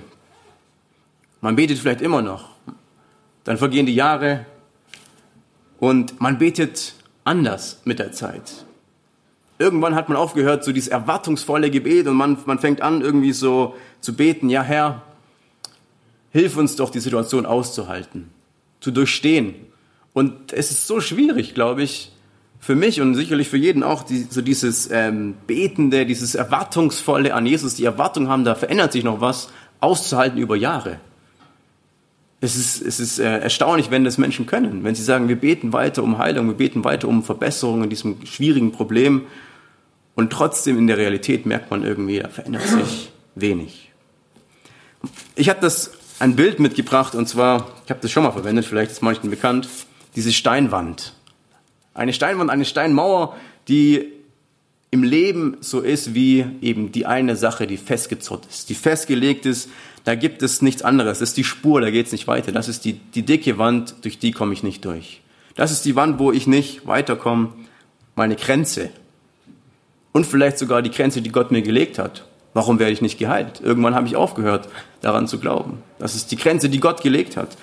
Man 1.41 1.57
betet 1.57 1.79
vielleicht 1.79 2.00
immer 2.00 2.23
noch. 2.23 2.50
Dann 3.45 3.59
vergehen 3.59 3.87
die 3.87 3.95
Jahre, 3.95 4.47
und 5.81 6.21
man 6.21 6.39
betet 6.39 6.95
anders 7.25 7.81
mit 7.85 7.99
der 7.99 8.12
Zeit. 8.12 8.65
Irgendwann 9.59 9.95
hat 9.95 10.09
man 10.09 10.17
aufgehört, 10.17 10.62
so 10.62 10.73
dieses 10.73 10.89
erwartungsvolle 10.89 11.71
Gebet 11.71 12.07
und 12.07 12.17
man, 12.17 12.39
man 12.47 12.59
fängt 12.59 12.83
an, 12.83 13.00
irgendwie 13.00 13.33
so 13.33 13.75
zu 14.00 14.15
beten, 14.15 14.49
ja 14.49 14.62
Herr, 14.62 15.03
hilf 16.31 16.57
uns 16.57 16.77
doch, 16.77 16.91
die 16.91 17.00
Situation 17.00 17.45
auszuhalten, 17.45 18.31
zu 18.81 18.91
durchstehen. 18.91 19.55
Und 20.13 20.53
es 20.53 20.71
ist 20.71 20.87
so 20.87 21.01
schwierig, 21.01 21.55
glaube 21.55 21.83
ich, 21.83 22.13
für 22.59 22.75
mich 22.75 23.01
und 23.01 23.15
sicherlich 23.15 23.49
für 23.49 23.57
jeden 23.57 23.83
auch 23.83 24.03
die, 24.03 24.27
so 24.29 24.43
dieses 24.43 24.91
ähm, 24.91 25.35
Betende, 25.47 26.05
dieses 26.05 26.35
Erwartungsvolle 26.35 27.35
an 27.35 27.47
Jesus, 27.47 27.75
die 27.75 27.85
Erwartung 27.85 28.29
haben, 28.29 28.45
da 28.45 28.55
verändert 28.55 28.93
sich 28.93 29.03
noch 29.03 29.21
was, 29.21 29.49
auszuhalten 29.81 30.39
über 30.39 30.57
Jahre. 30.57 31.01
Es 32.43 32.57
ist, 32.57 32.83
es 32.83 33.01
ist 33.01 33.19
äh, 33.19 33.39
erstaunlich, 33.39 33.91
wenn 33.91 34.05
das 34.05 34.19
Menschen 34.19 34.47
können, 34.47 34.85
wenn 34.85 34.95
sie 34.95 35.03
sagen, 35.03 35.29
wir 35.29 35.37
beten 35.37 35.73
weiter 35.73 36.03
um 36.03 36.19
Heilung, 36.19 36.49
wir 36.49 36.55
beten 36.55 36.85
weiter 36.85 37.09
um 37.09 37.23
Verbesserung 37.23 37.85
in 37.85 37.91
diesem 37.91 38.25
schwierigen 38.27 38.73
Problem 38.73 39.23
und 40.15 40.31
trotzdem 40.31 40.79
in 40.79 40.87
der 40.87 40.99
Realität 40.99 41.47
merkt 41.47 41.71
man 41.71 41.83
irgendwie, 41.83 42.19
da 42.19 42.29
verändert 42.29 42.63
sich 42.63 43.11
wenig. 43.35 43.91
Ich 45.35 45.49
habe 45.49 45.61
das 45.61 45.93
ein 46.21 46.37
Bild 46.37 46.61
mitgebracht 46.61 47.15
und 47.15 47.29
zwar, 47.29 47.69
ich 47.85 47.91
habe 47.91 48.00
das 48.00 48.11
schon 48.11 48.23
mal 48.23 48.31
verwendet, 48.31 48.67
vielleicht 48.67 48.93
ist 48.93 49.03
manchen 49.03 49.31
bekannt, 49.31 49.69
diese 50.15 50.33
Steinwand. 50.33 51.15
Eine 51.95 52.12
Steinwand, 52.12 52.50
eine 52.50 52.65
Steinmauer, 52.65 53.37
die 53.69 54.12
im 54.91 55.03
Leben 55.03 55.57
so 55.61 55.81
ist 55.81 56.15
wie 56.15 56.45
eben 56.61 56.93
die 56.93 57.07
eine 57.07 57.37
Sache, 57.37 57.67
die 57.67 57.77
festgezurrt 57.77 58.47
ist, 58.47 58.69
die 58.69 58.75
festgelegt 58.75 59.47
ist, 59.47 59.71
da 60.05 60.15
gibt 60.15 60.43
es 60.43 60.62
nichts 60.62 60.83
anderes. 60.83 61.19
Das 61.19 61.31
ist 61.31 61.37
die 61.37 61.45
Spur, 61.45 61.81
da 61.81 61.91
geht 61.91 62.07
es 62.07 62.12
nicht 62.12 62.27
weiter. 62.27 62.53
Das 62.53 62.69
ist 62.69 62.85
die, 62.85 62.95
die 62.95 63.23
dicke 63.23 63.59
Wand, 63.59 63.97
durch 64.03 64.19
die 64.19 64.33
komme 64.33 64.53
ich 64.55 64.62
nicht 64.62 64.85
durch. 64.85 65.21
Das 65.57 65.73
ist 65.73 65.85
die 65.85 65.95
Wand, 65.95 66.19
wo 66.19 66.33
ich 66.33 66.47
nicht 66.47 66.87
weiterkomme, 66.87 67.53
meine 68.15 68.37
Grenze. 68.37 68.91
Und 70.12 70.27
vielleicht 70.27 70.59
sogar 70.59 70.83
die 70.83 70.91
Grenze, 70.91 71.23
die 71.23 71.31
Gott 71.31 71.50
mir 71.50 71.62
gelegt 71.62 71.99
hat. 71.99 72.25
Warum 72.52 72.78
werde 72.78 72.92
ich 72.92 73.00
nicht 73.00 73.19
geheilt? 73.19 73.61
Irgendwann 73.61 73.95
habe 73.95 74.07
ich 74.07 74.16
aufgehört, 74.16 74.69
daran 75.00 75.28
zu 75.28 75.38
glauben. 75.38 75.83
Das 75.99 76.14
ist 76.14 76.33
die 76.33 76.37
Grenze, 76.37 76.69
die 76.69 76.80
Gott 76.80 77.02
gelegt 77.02 77.37
hat. 77.37 77.57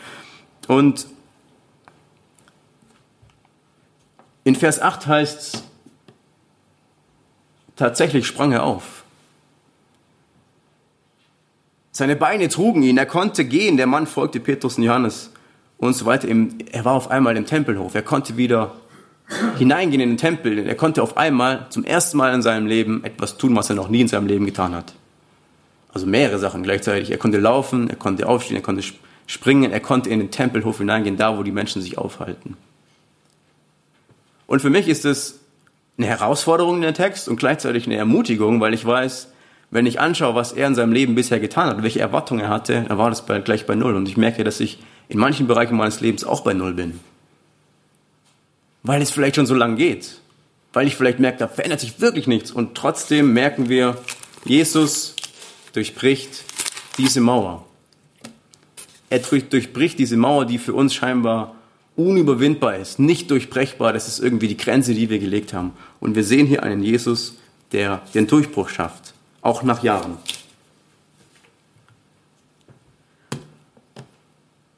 Und 0.67 1.07
in 4.43 4.55
Vers 4.55 4.81
8 4.81 5.07
heißt 5.07 5.39
es, 5.39 5.63
tatsächlich 7.75 8.25
sprang 8.25 8.53
er 8.53 8.63
auf. 8.63 9.03
Seine 11.91 12.15
Beine 12.15 12.47
trugen 12.47 12.83
ihn, 12.83 12.97
er 12.97 13.05
konnte 13.05 13.43
gehen, 13.43 13.75
der 13.75 13.87
Mann 13.87 14.07
folgte 14.07 14.39
Petrus 14.39 14.77
und 14.77 14.83
Johannes 14.83 15.31
und 15.77 15.95
so 15.95 16.05
weiter. 16.05 16.27
Er 16.71 16.85
war 16.85 16.93
auf 16.93 17.09
einmal 17.11 17.35
im 17.35 17.45
Tempelhof, 17.45 17.95
er 17.95 18.03
konnte 18.03 18.37
wieder 18.37 18.75
hineingehen 19.57 20.01
in 20.01 20.09
den 20.09 20.17
Tempel. 20.17 20.57
Er 20.59 20.75
konnte 20.75 21.03
auf 21.03 21.17
einmal 21.17 21.67
zum 21.69 21.83
ersten 21.83 22.17
Mal 22.17 22.33
in 22.33 22.41
seinem 22.41 22.67
Leben 22.67 23.03
etwas 23.03 23.37
tun, 23.37 23.55
was 23.55 23.69
er 23.69 23.75
noch 23.75 23.89
nie 23.89 24.01
in 24.01 24.07
seinem 24.07 24.27
Leben 24.27 24.45
getan 24.45 24.73
hat. 24.73 24.93
Also 25.93 26.07
mehrere 26.07 26.39
Sachen 26.39 26.63
gleichzeitig. 26.63 27.11
Er 27.11 27.17
konnte 27.17 27.39
laufen, 27.39 27.89
er 27.89 27.95
konnte 27.95 28.27
aufstehen, 28.27 28.57
er 28.57 28.63
konnte 28.63 28.83
springen, 29.25 29.71
er 29.71 29.79
konnte 29.79 30.09
in 30.09 30.19
den 30.19 30.31
Tempelhof 30.31 30.77
hineingehen, 30.77 31.17
da 31.17 31.37
wo 31.37 31.43
die 31.43 31.51
Menschen 31.51 31.81
sich 31.81 31.97
aufhalten. 31.97 32.55
Und 34.45 34.61
für 34.61 34.69
mich 34.69 34.87
ist 34.87 35.03
es 35.03 35.41
eine 35.97 36.07
Herausforderung 36.07 36.75
in 36.75 36.81
der 36.83 36.93
Text 36.93 37.27
und 37.27 37.37
gleichzeitig 37.37 37.85
eine 37.85 37.97
Ermutigung, 37.97 38.61
weil 38.61 38.73
ich 38.73 38.85
weiß, 38.85 39.29
wenn 39.71 39.85
ich 39.85 39.99
anschaue, 39.99 40.35
was 40.35 40.53
er 40.53 40.67
in 40.67 40.75
seinem 40.75 40.93
Leben 40.93 41.15
bisher 41.15 41.41
getan 41.41 41.67
hat, 41.67 41.83
welche 41.83 41.99
Erwartungen 41.99 42.41
er 42.41 42.49
hatte, 42.49 42.85
dann 42.87 42.97
war 42.97 43.09
das 43.09 43.25
bei, 43.25 43.39
gleich 43.39 43.65
bei 43.65 43.75
Null. 43.75 43.95
Und 43.95 44.07
ich 44.07 44.15
merke, 44.15 44.45
dass 44.45 44.61
ich 44.61 44.79
in 45.09 45.19
manchen 45.19 45.47
Bereichen 45.47 45.75
meines 45.75 45.99
Lebens 45.99 46.23
auch 46.23 46.41
bei 46.41 46.53
Null 46.53 46.73
bin 46.73 47.01
weil 48.87 49.01
es 49.01 49.11
vielleicht 49.11 49.35
schon 49.35 49.45
so 49.45 49.53
lang 49.53 49.75
geht, 49.75 50.21
weil 50.71 50.87
ich 50.87 50.95
vielleicht 50.95 51.19
merke, 51.19 51.39
da 51.39 51.49
verändert 51.49 51.81
sich 51.81 51.99
wirklich 51.99 52.25
nichts 52.25 52.51
und 52.51 52.73
trotzdem 52.73 53.33
merken 53.33 53.67
wir, 53.67 53.97
Jesus 54.45 55.15
durchbricht 55.73 56.45
diese 56.97 57.19
Mauer. 57.19 57.65
Er 59.09 59.19
durchbricht 59.19 59.99
diese 59.99 60.15
Mauer, 60.15 60.45
die 60.45 60.57
für 60.57 60.73
uns 60.73 60.95
scheinbar 60.95 61.55
unüberwindbar 61.97 62.77
ist, 62.77 62.97
nicht 62.97 63.29
durchbrechbar. 63.29 63.91
Das 63.91 64.07
ist 64.07 64.19
irgendwie 64.19 64.47
die 64.47 64.57
Grenze, 64.57 64.93
die 64.93 65.09
wir 65.09 65.19
gelegt 65.19 65.53
haben. 65.53 65.73
Und 65.99 66.15
wir 66.15 66.23
sehen 66.23 66.45
hier 66.45 66.63
einen 66.63 66.83
Jesus, 66.83 67.37
der 67.73 68.01
den 68.13 68.27
Durchbruch 68.27 68.69
schafft, 68.69 69.13
auch 69.41 69.63
nach 69.63 69.83
Jahren. 69.83 70.17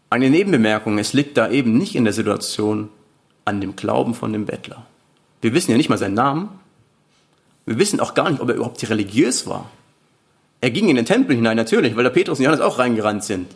Eine 0.09 0.31
Nebenbemerkung, 0.31 0.97
es 0.97 1.13
liegt 1.13 1.37
da 1.37 1.51
eben 1.51 1.77
nicht 1.77 1.95
in 1.95 2.05
der 2.05 2.13
Situation, 2.13 2.89
an 3.49 3.61
dem 3.61 3.75
Glauben 3.75 4.13
von 4.13 4.31
dem 4.31 4.45
Bettler. 4.45 4.85
Wir 5.41 5.53
wissen 5.53 5.71
ja 5.71 5.77
nicht 5.77 5.89
mal 5.89 5.97
seinen 5.97 6.13
Namen. 6.13 6.49
Wir 7.65 7.77
wissen 7.77 7.99
auch 7.99 8.13
gar 8.13 8.29
nicht, 8.29 8.41
ob 8.41 8.49
er 8.49 8.55
überhaupt 8.55 8.87
religiös 8.89 9.47
war. 9.47 9.69
Er 10.61 10.71
ging 10.71 10.89
in 10.89 10.95
den 10.95 11.05
Tempel 11.05 11.35
hinein, 11.35 11.57
natürlich, 11.57 11.95
weil 11.95 12.03
der 12.03 12.11
Petrus 12.11 12.39
und 12.39 12.45
Johannes 12.45 12.61
auch 12.61 12.79
reingerannt 12.79 13.23
sind. 13.23 13.47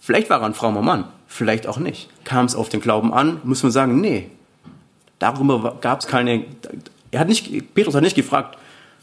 Vielleicht 0.00 0.30
war 0.30 0.40
er 0.40 0.46
ein 0.46 0.54
frommer 0.54 0.82
Mann, 0.82 1.04
vielleicht 1.26 1.66
auch 1.66 1.78
nicht. 1.78 2.08
Kam 2.24 2.46
es 2.46 2.54
auf 2.54 2.68
den 2.68 2.80
Glauben 2.80 3.12
an, 3.12 3.40
muss 3.44 3.62
man 3.62 3.72
sagen, 3.72 4.00
nee. 4.00 4.30
Darüber 5.18 5.76
gab 5.80 6.00
es 6.00 6.06
keine. 6.06 6.44
Er 7.10 7.20
hat 7.20 7.28
nicht, 7.28 7.74
Petrus 7.74 7.94
hat 7.94 8.02
nicht 8.02 8.16
gefragt, 8.16 8.58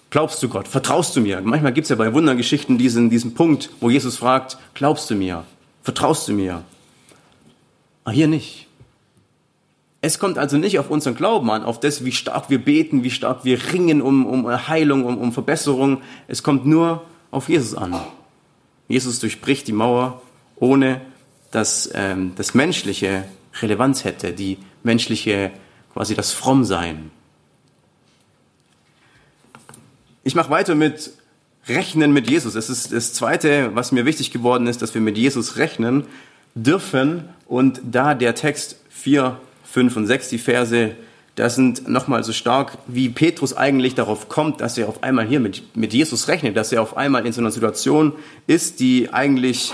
glaubst 0.09 0.41
du 0.41 0.49
Gott, 0.49 0.67
vertraust 0.67 1.15
du 1.15 1.21
mir? 1.21 1.41
Manchmal 1.41 1.73
gibt 1.73 1.85
es 1.85 1.89
ja 1.89 1.95
bei 1.95 2.13
Wundergeschichten 2.13 2.77
diesen, 2.77 3.09
diesen 3.09 3.33
Punkt, 3.33 3.69
wo 3.81 3.89
Jesus 3.89 4.17
fragt, 4.17 4.57
glaubst 4.73 5.09
du 5.09 5.15
mir, 5.15 5.43
vertraust 5.83 6.27
du 6.27 6.33
mir? 6.33 6.63
Aber 8.03 8.13
hier 8.13 8.27
nicht. 8.27 8.64
Es 10.05 10.19
kommt 10.19 10.38
also 10.38 10.57
nicht 10.57 10.77
auf 10.77 10.91
unseren 10.91 11.15
Glauben 11.15 11.50
an, 11.50 11.63
auf 11.63 11.79
das, 11.79 12.05
wie 12.05 12.12
stark 12.12 12.51
wir 12.51 12.63
beten, 12.63 13.03
wie 13.03 13.09
stark 13.09 13.43
wir 13.43 13.74
ringen 13.74 14.03
um, 14.03 14.27
um 14.27 14.67
Heilung, 14.67 15.03
um, 15.03 15.17
um 15.17 15.33
Verbesserung. 15.33 16.03
Es 16.27 16.43
kommt 16.43 16.67
nur 16.67 17.03
auf 17.31 17.50
Jesus 17.50 17.74
an. 17.74 18.00
Jesus 18.88 19.19
durchbricht 19.19 19.67
die 19.67 19.71
Mauer, 19.71 20.21
ohne 20.57 21.01
dass 21.50 21.89
ähm, 21.95 22.33
das 22.35 22.53
Menschliche 22.53 23.25
Relevanz 23.59 24.03
hätte, 24.03 24.31
die 24.31 24.59
menschliche, 24.83 25.51
quasi 25.91 26.13
das 26.13 26.31
Frommsein. 26.31 27.09
Ich 30.24 30.35
mache 30.35 30.51
weiter 30.51 30.75
mit 30.75 31.13
Rechnen 31.67 32.13
mit 32.13 32.29
Jesus. 32.29 32.53
Das 32.53 32.69
ist 32.69 32.93
das 32.93 33.13
Zweite, 33.13 33.71
was 33.74 33.91
mir 33.91 34.05
wichtig 34.05 34.29
geworden 34.29 34.67
ist, 34.67 34.83
dass 34.83 34.93
wir 34.93 35.01
mit 35.01 35.17
Jesus 35.17 35.57
rechnen 35.57 36.05
dürfen. 36.53 37.29
Und 37.47 37.81
da 37.83 38.13
der 38.13 38.35
Text 38.35 38.77
4 38.89 39.39
5 39.75 39.98
und 39.98 40.08
6, 40.08 40.29
die 40.29 40.38
Verse, 40.38 40.91
das 41.36 41.55
sind 41.55 41.89
nochmal 41.89 42.24
so 42.24 42.32
stark, 42.32 42.77
wie 42.88 43.10
Petrus 43.10 43.58
eigentlich 43.58 43.94
darauf 43.94 44.29
kommt, 44.29 44.62
dass 44.62 44.77
er 44.77 44.88
auf 44.88 45.03
einmal 45.03 45.27
hier 45.27 45.41
mit, 45.41 45.75
mit 45.75 45.94
Jesus 45.94 46.29
rechnet, 46.29 46.55
dass 46.55 46.72
er 46.72 46.82
auf 46.82 46.96
einmal 46.96 47.25
in 47.25 47.34
so 47.34 47.41
einer 47.41 47.51
Situation 47.51 48.13
ist, 48.48 48.79
die 48.79 49.12
eigentlich 49.12 49.74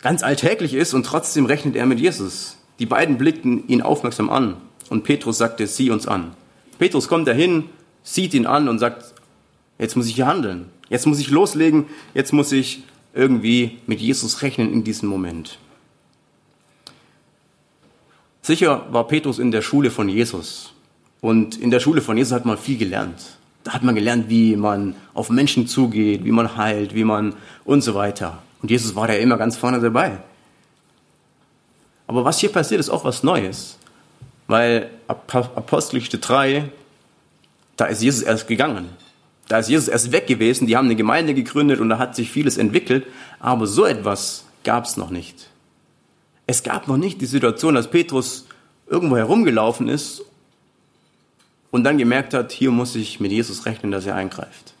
ganz 0.00 0.22
alltäglich 0.22 0.72
ist 0.72 0.94
und 0.94 1.04
trotzdem 1.04 1.44
rechnet 1.44 1.76
er 1.76 1.84
mit 1.84 2.00
Jesus. 2.00 2.56
Die 2.78 2.86
beiden 2.86 3.18
blickten 3.18 3.68
ihn 3.68 3.82
aufmerksam 3.82 4.30
an 4.30 4.56
und 4.88 5.04
Petrus 5.04 5.36
sagte, 5.36 5.66
sieh 5.66 5.90
uns 5.90 6.08
an. 6.08 6.30
Petrus 6.78 7.06
kommt 7.06 7.28
dahin, 7.28 7.64
sieht 8.02 8.32
ihn 8.32 8.46
an 8.46 8.70
und 8.70 8.78
sagt, 8.78 9.12
jetzt 9.78 9.94
muss 9.94 10.06
ich 10.06 10.14
hier 10.14 10.26
handeln, 10.26 10.70
jetzt 10.88 11.06
muss 11.06 11.18
ich 11.18 11.28
loslegen, 11.28 11.84
jetzt 12.14 12.32
muss 12.32 12.50
ich 12.50 12.84
irgendwie 13.12 13.76
mit 13.86 14.00
Jesus 14.00 14.40
rechnen 14.40 14.72
in 14.72 14.84
diesem 14.84 15.10
Moment. 15.10 15.58
Sicher 18.48 18.86
war 18.90 19.06
Petrus 19.06 19.38
in 19.38 19.50
der 19.50 19.60
Schule 19.60 19.90
von 19.90 20.08
Jesus. 20.08 20.72
Und 21.20 21.58
in 21.58 21.70
der 21.70 21.80
Schule 21.80 22.00
von 22.00 22.16
Jesus 22.16 22.32
hat 22.32 22.46
man 22.46 22.56
viel 22.56 22.78
gelernt. 22.78 23.36
Da 23.62 23.74
hat 23.74 23.82
man 23.82 23.94
gelernt, 23.94 24.30
wie 24.30 24.56
man 24.56 24.94
auf 25.12 25.28
Menschen 25.28 25.66
zugeht, 25.66 26.24
wie 26.24 26.32
man 26.32 26.56
heilt, 26.56 26.94
wie 26.94 27.04
man 27.04 27.34
und 27.66 27.82
so 27.82 27.94
weiter. 27.94 28.42
Und 28.62 28.70
Jesus 28.70 28.96
war 28.96 29.06
da 29.06 29.12
immer 29.12 29.36
ganz 29.36 29.58
vorne 29.58 29.80
dabei. 29.80 30.20
Aber 32.06 32.24
was 32.24 32.38
hier 32.38 32.48
passiert, 32.48 32.80
ist 32.80 32.88
auch 32.88 33.04
was 33.04 33.22
Neues. 33.22 33.76
Weil 34.46 34.88
Apostelgeschichte 35.08 36.16
3, 36.16 36.70
da 37.76 37.84
ist 37.84 38.02
Jesus 38.02 38.22
erst 38.22 38.48
gegangen. 38.48 38.88
Da 39.48 39.58
ist 39.58 39.68
Jesus 39.68 39.88
erst 39.88 40.10
weg 40.10 40.26
gewesen. 40.26 40.66
Die 40.66 40.74
haben 40.78 40.86
eine 40.86 40.96
Gemeinde 40.96 41.34
gegründet 41.34 41.80
und 41.80 41.90
da 41.90 41.98
hat 41.98 42.16
sich 42.16 42.30
vieles 42.30 42.56
entwickelt. 42.56 43.04
Aber 43.40 43.66
so 43.66 43.84
etwas 43.84 44.46
gab 44.64 44.86
es 44.86 44.96
noch 44.96 45.10
nicht. 45.10 45.50
Es 46.48 46.62
gab 46.62 46.88
noch 46.88 46.96
nicht 46.96 47.20
die 47.20 47.26
Situation, 47.26 47.74
dass 47.74 47.90
Petrus 47.90 48.46
irgendwo 48.88 49.18
herumgelaufen 49.18 49.86
ist 49.86 50.22
und 51.70 51.84
dann 51.84 51.98
gemerkt 51.98 52.32
hat, 52.32 52.52
hier 52.52 52.70
muss 52.70 52.96
ich 52.96 53.20
mit 53.20 53.30
Jesus 53.30 53.66
rechnen, 53.66 53.92
dass 53.92 54.06
er 54.06 54.14
eingreift. 54.14 54.72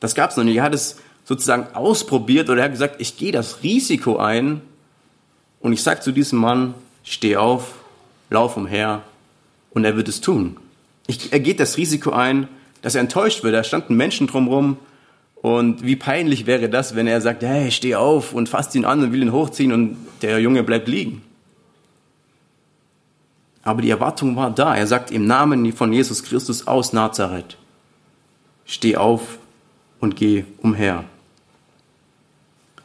Das 0.00 0.14
gab 0.14 0.30
es 0.30 0.36
noch 0.36 0.44
nicht. 0.44 0.56
Er 0.56 0.64
hat 0.64 0.74
es 0.74 0.98
sozusagen 1.24 1.74
ausprobiert 1.74 2.50
oder 2.50 2.60
er 2.60 2.64
hat 2.66 2.72
gesagt, 2.72 2.96
ich 2.98 3.16
gehe 3.16 3.32
das 3.32 3.62
Risiko 3.62 4.18
ein 4.18 4.60
und 5.60 5.72
ich 5.72 5.82
sage 5.82 6.00
zu 6.00 6.12
diesem 6.12 6.40
Mann, 6.40 6.74
steh 7.04 7.36
auf, 7.36 7.76
lauf 8.28 8.58
umher 8.58 9.02
und 9.70 9.86
er 9.86 9.96
wird 9.96 10.08
es 10.08 10.20
tun. 10.20 10.58
Ich, 11.06 11.32
er 11.32 11.40
geht 11.40 11.58
das 11.58 11.78
Risiko 11.78 12.10
ein, 12.10 12.48
dass 12.82 12.94
er 12.94 13.00
enttäuscht 13.00 13.42
wird. 13.42 13.54
Da 13.54 13.64
standen 13.64 13.96
Menschen 13.96 14.26
drumherum 14.26 14.76
und 15.42 15.84
wie 15.84 15.96
peinlich 15.96 16.46
wäre 16.46 16.68
das, 16.68 16.96
wenn 16.96 17.06
er 17.06 17.20
sagt, 17.20 17.42
hey, 17.42 17.70
steh 17.70 17.94
auf 17.94 18.32
und 18.32 18.48
fasst 18.48 18.74
ihn 18.74 18.84
an 18.84 19.02
und 19.02 19.12
will 19.12 19.22
ihn 19.22 19.32
hochziehen 19.32 19.72
und 19.72 19.96
der 20.22 20.40
Junge 20.40 20.64
bleibt 20.64 20.88
liegen. 20.88 21.22
Aber 23.62 23.82
die 23.82 23.90
Erwartung 23.90 24.34
war 24.34 24.50
da. 24.50 24.74
Er 24.74 24.86
sagt 24.86 25.10
im 25.10 25.26
Namen 25.26 25.72
von 25.72 25.92
Jesus 25.92 26.24
Christus 26.24 26.66
aus 26.66 26.92
Nazareth, 26.92 27.56
steh 28.64 28.96
auf 28.96 29.38
und 30.00 30.16
geh 30.16 30.44
umher. 30.62 31.04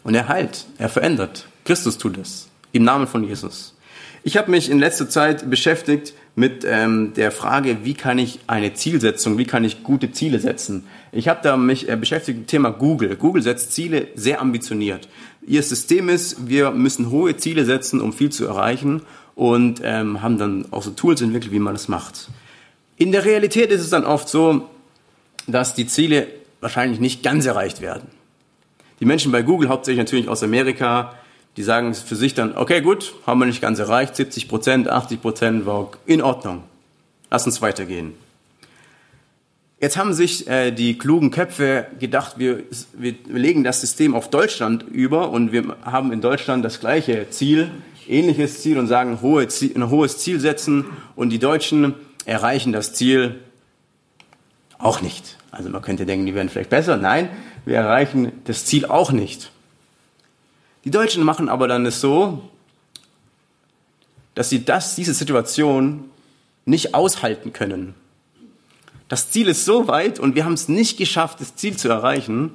Und 0.04 0.16
er 0.16 0.28
heilt, 0.28 0.66
er 0.78 0.90
verändert. 0.90 1.48
Christus 1.64 1.98
tut 1.98 2.18
es. 2.18 2.50
Im 2.74 2.84
Namen 2.84 3.08
von 3.08 3.24
Jesus. 3.24 3.76
Ich 4.24 4.38
habe 4.38 4.52
mich 4.52 4.70
in 4.70 4.80
letzter 4.80 5.10
Zeit 5.10 5.50
beschäftigt 5.50 6.14
mit 6.36 6.66
ähm, 6.66 7.14
der 7.16 7.32
Frage, 7.32 7.80
wie 7.84 7.94
kann 7.94 8.18
ich 8.18 8.40
eine 8.48 8.74
Zielsetzung, 8.74 9.38
wie 9.38 9.46
kann 9.46 9.64
ich 9.64 9.84
gute 9.84 10.12
Ziele 10.12 10.40
setzen. 10.40 10.88
Ich 11.16 11.28
habe 11.28 11.42
da 11.44 11.58
mich 11.58 11.88
äh, 11.88 11.96
beschäftigt 11.96 12.40
mit 12.40 12.48
dem 12.48 12.50
Thema 12.50 12.72
Google. 12.72 13.16
Google 13.16 13.44
setzt 13.44 13.72
Ziele 13.74 14.08
sehr 14.16 14.42
ambitioniert. 14.42 15.08
Ihr 15.46 15.62
System 15.62 16.10
ist, 16.10 16.50
wir 16.50 16.72
müssen 16.72 17.12
hohe 17.12 17.38
Ziele 17.38 17.66
setzen, 17.66 18.02
um 18.02 18.14
viel 18.14 18.32
zu 18.32 18.46
erreichen 18.48 19.04
und 19.36 19.80
ähm, 19.84 20.24
haben 20.24 20.40
dann 20.40 20.66
auch 20.72 20.82
so 20.82 20.90
Tools 20.92 21.22
entwickelt, 21.22 21.52
wie 21.52 21.60
man 21.60 21.76
das 21.76 21.88
macht. 21.88 22.30
In 22.98 23.12
der 23.12 23.26
Realität 23.26 23.70
ist 23.70 23.82
es 23.82 23.92
dann 23.92 24.06
oft 24.06 24.28
so, 24.28 24.70
dass 25.46 25.76
die 25.76 25.86
Ziele 25.86 26.28
wahrscheinlich 26.62 27.00
nicht 27.00 27.22
ganz 27.22 27.46
erreicht 27.46 27.82
werden. 27.82 28.08
Die 29.00 29.06
Menschen 29.06 29.32
bei 29.32 29.44
Google, 29.44 29.70
hauptsächlich 29.70 30.00
natürlich 30.00 30.30
aus 30.30 30.42
Amerika, 30.42 31.14
die 31.58 31.64
sagen 31.64 31.94
für 31.94 32.16
sich 32.16 32.34
dann, 32.34 32.58
okay, 32.58 32.82
gut, 32.82 33.14
haben 33.28 33.40
wir 33.40 33.46
nicht 33.46 33.62
ganz 33.62 33.78
erreicht, 33.78 34.16
70 34.16 34.48
Prozent, 34.48 34.90
80 34.90 35.22
Prozent 35.22 35.66
war 35.68 35.92
in 36.08 36.24
Ordnung. 36.24 36.64
Lass 37.30 37.46
uns 37.46 37.62
weitergehen. 37.62 38.14
Jetzt 39.84 39.98
haben 39.98 40.14
sich 40.14 40.48
äh, 40.48 40.72
die 40.72 40.98
klugen 40.98 41.30
Köpfe 41.30 41.88
gedacht, 42.00 42.36
wir, 42.38 42.64
wir 42.94 43.16
legen 43.28 43.66
das 43.66 43.82
System 43.82 44.16
auf 44.16 44.30
Deutschland 44.30 44.84
über 44.84 45.30
und 45.30 45.52
wir 45.52 45.76
haben 45.84 46.14
in 46.14 46.22
Deutschland 46.22 46.64
das 46.64 46.80
gleiche 46.80 47.30
Ziel, 47.32 47.70
ähnliches 48.08 48.62
Ziel 48.62 48.78
und 48.78 48.88
sagen, 48.88 49.20
hohe 49.22 49.46
Ziel, 49.50 49.74
ein 49.76 49.90
hohes 49.90 50.20
Ziel 50.20 50.40
setzen 50.40 50.86
und 51.18 51.32
die 51.32 51.38
Deutschen 51.40 51.96
erreichen 52.24 52.72
das 52.72 52.94
Ziel 52.94 53.42
auch 54.78 55.02
nicht. 55.02 55.38
Also 55.52 55.70
man 55.70 55.82
könnte 55.82 56.06
denken, 56.06 56.28
die 56.28 56.34
werden 56.34 56.48
vielleicht 56.48 56.70
besser. 56.70 56.96
Nein, 56.96 57.28
wir 57.66 57.76
erreichen 57.76 58.32
das 58.46 58.64
Ziel 58.64 58.86
auch 58.86 59.12
nicht. 59.12 59.52
Die 60.86 60.92
Deutschen 60.92 61.26
machen 61.26 61.50
aber 61.50 61.68
dann 61.68 61.86
es 61.86 62.00
so, 62.00 62.50
dass 64.34 64.50
sie 64.50 64.64
das, 64.64 64.96
diese 64.96 65.14
Situation 65.14 66.06
nicht 66.64 66.96
aushalten 66.96 67.52
können. 67.52 67.96
Das 69.14 69.30
Ziel 69.30 69.48
ist 69.48 69.64
so 69.64 69.88
weit 69.88 70.20
und 70.20 70.34
wir 70.34 70.44
haben 70.44 70.54
es 70.54 70.70
nicht 70.70 70.98
geschafft, 70.98 71.40
das 71.40 71.56
Ziel 71.56 71.78
zu 71.78 71.88
erreichen, 71.88 72.50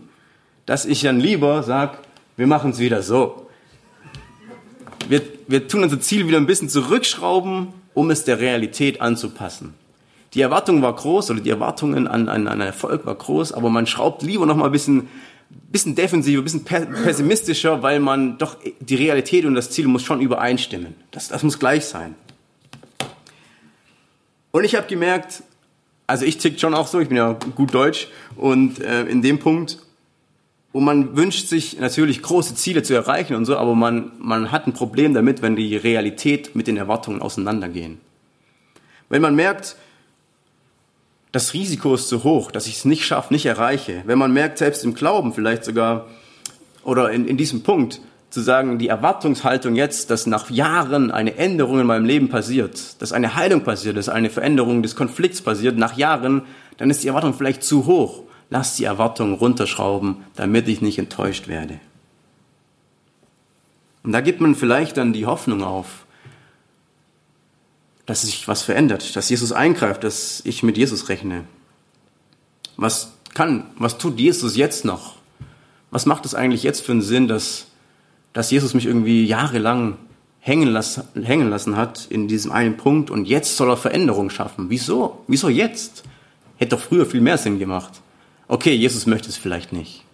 dass 0.66 0.86
ich 0.86 1.02
dann 1.02 1.20
lieber 1.20 1.62
sage, 1.62 1.98
wir 2.36 2.48
machen 2.48 2.72
es 2.72 2.80
wieder 2.80 3.00
so. 3.00 3.46
Wir, 5.08 5.22
wir 5.46 5.68
tun 5.68 5.84
unser 5.84 6.00
Ziel 6.00 6.26
wieder 6.26 6.36
ein 6.36 6.46
bisschen 6.46 6.68
zurückschrauben, 6.68 7.68
um 7.94 8.10
es 8.10 8.24
der 8.24 8.40
Realität 8.40 9.00
anzupassen. 9.00 9.74
Die 10.34 10.40
Erwartung 10.40 10.82
war 10.82 10.96
groß 10.96 11.30
oder 11.30 11.40
die 11.40 11.50
Erwartungen 11.50 12.08
an, 12.08 12.28
an, 12.28 12.48
an 12.48 12.60
Erfolg 12.60 13.06
war 13.06 13.14
groß, 13.14 13.52
aber 13.52 13.70
man 13.70 13.86
schraubt 13.86 14.22
lieber 14.22 14.44
noch 14.44 14.56
mal 14.56 14.66
ein 14.66 14.72
bisschen 14.72 15.06
bisschen 15.70 15.94
defensiver, 15.94 16.42
bisschen 16.42 16.64
pessimistischer, 16.64 17.84
weil 17.84 18.00
man 18.00 18.36
doch 18.36 18.56
die 18.80 18.96
Realität 18.96 19.44
und 19.44 19.54
das 19.54 19.70
Ziel 19.70 19.86
muss 19.86 20.02
schon 20.02 20.20
übereinstimmen. 20.20 20.96
Das, 21.12 21.28
das 21.28 21.44
muss 21.44 21.60
gleich 21.60 21.84
sein. 21.84 22.16
Und 24.50 24.64
ich 24.64 24.74
habe 24.74 24.88
gemerkt, 24.88 25.44
also 26.08 26.24
ich 26.24 26.38
tick 26.38 26.58
schon 26.58 26.74
auch 26.74 26.88
so, 26.88 26.98
ich 26.98 27.08
bin 27.08 27.18
ja 27.18 27.36
gut 27.54 27.72
Deutsch 27.72 28.08
und 28.34 28.80
äh, 28.80 29.04
in 29.04 29.22
dem 29.22 29.38
Punkt, 29.38 29.78
wo 30.72 30.80
man 30.80 31.16
wünscht 31.16 31.48
sich 31.48 31.78
natürlich 31.78 32.22
große 32.22 32.54
Ziele 32.54 32.82
zu 32.82 32.94
erreichen 32.94 33.34
und 33.34 33.44
so, 33.44 33.56
aber 33.56 33.74
man, 33.74 34.12
man 34.18 34.50
hat 34.50 34.66
ein 34.66 34.72
Problem 34.72 35.12
damit, 35.12 35.42
wenn 35.42 35.54
die 35.54 35.76
Realität 35.76 36.56
mit 36.56 36.66
den 36.66 36.78
Erwartungen 36.78 37.20
auseinandergehen. 37.20 38.00
Wenn 39.10 39.20
man 39.22 39.34
merkt, 39.34 39.76
das 41.30 41.52
Risiko 41.52 41.94
ist 41.94 42.08
zu 42.08 42.24
hoch, 42.24 42.50
dass 42.50 42.66
ich 42.66 42.76
es 42.76 42.84
nicht 42.86 43.04
schaffe, 43.04 43.32
nicht 43.32 43.44
erreiche. 43.44 44.02
Wenn 44.06 44.18
man 44.18 44.32
merkt, 44.32 44.58
selbst 44.58 44.84
im 44.84 44.94
Glauben 44.94 45.34
vielleicht 45.34 45.64
sogar, 45.64 46.06
oder 46.84 47.10
in, 47.10 47.28
in 47.28 47.36
diesem 47.36 47.62
Punkt, 47.62 48.00
zu 48.30 48.40
sagen, 48.40 48.78
die 48.78 48.88
Erwartungshaltung 48.88 49.74
jetzt, 49.74 50.10
dass 50.10 50.26
nach 50.26 50.50
Jahren 50.50 51.10
eine 51.10 51.36
Änderung 51.36 51.80
in 51.80 51.86
meinem 51.86 52.04
Leben 52.04 52.28
passiert, 52.28 53.00
dass 53.00 53.12
eine 53.12 53.34
Heilung 53.34 53.64
passiert, 53.64 53.96
dass 53.96 54.08
eine 54.08 54.28
Veränderung 54.28 54.82
des 54.82 54.96
Konflikts 54.96 55.40
passiert, 55.40 55.78
nach 55.78 55.96
Jahren, 55.96 56.42
dann 56.76 56.90
ist 56.90 57.02
die 57.02 57.08
Erwartung 57.08 57.34
vielleicht 57.34 57.62
zu 57.62 57.86
hoch. 57.86 58.22
Lass 58.50 58.76
die 58.76 58.84
Erwartung 58.84 59.34
runterschrauben, 59.34 60.24
damit 60.36 60.68
ich 60.68 60.80
nicht 60.80 60.98
enttäuscht 60.98 61.48
werde. 61.48 61.80
Und 64.02 64.12
da 64.12 64.20
gibt 64.20 64.40
man 64.40 64.54
vielleicht 64.54 64.96
dann 64.96 65.12
die 65.12 65.26
Hoffnung 65.26 65.62
auf, 65.62 66.06
dass 68.06 68.22
sich 68.22 68.48
was 68.48 68.62
verändert, 68.62 69.16
dass 69.16 69.28
Jesus 69.28 69.52
eingreift, 69.52 70.02
dass 70.02 70.40
ich 70.44 70.62
mit 70.62 70.78
Jesus 70.78 71.10
rechne. 71.10 71.44
Was 72.78 73.12
kann, 73.34 73.66
was 73.76 73.98
tut 73.98 74.18
Jesus 74.18 74.56
jetzt 74.56 74.86
noch? 74.86 75.16
Was 75.90 76.06
macht 76.06 76.24
es 76.24 76.34
eigentlich 76.34 76.62
jetzt 76.62 76.80
für 76.80 76.92
einen 76.92 77.02
Sinn, 77.02 77.28
dass, 77.28 77.66
dass 78.38 78.52
Jesus 78.52 78.72
mich 78.72 78.86
irgendwie 78.86 79.26
jahrelang 79.26 79.96
hängen, 80.38 80.68
lassen, 80.68 81.02
hängen 81.24 81.50
lassen 81.50 81.76
hat 81.76 82.06
in 82.08 82.28
diesem 82.28 82.52
einen 82.52 82.76
Punkt 82.76 83.10
und 83.10 83.24
jetzt 83.24 83.56
soll 83.56 83.68
er 83.68 83.76
Veränderungen 83.76 84.30
schaffen? 84.30 84.66
Wieso? 84.68 85.24
Wieso 85.26 85.48
jetzt? 85.48 86.04
Hätte 86.56 86.76
doch 86.76 86.80
früher 86.80 87.04
viel 87.04 87.20
mehr 87.20 87.36
Sinn 87.36 87.58
gemacht. 87.58 88.00
Okay, 88.46 88.72
Jesus 88.76 89.06
möchte 89.06 89.28
es 89.28 89.36
vielleicht 89.36 89.72
nicht. 89.72 90.04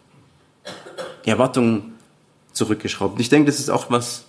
Die 1.27 1.29
Erwartungen 1.29 1.93
zurückgeschraubt. 2.55 3.21
Ich 3.21 3.29
denke, 3.29 3.51
das 3.51 3.61
ist 3.61 3.69
auch 3.69 3.91
was, 3.91 4.25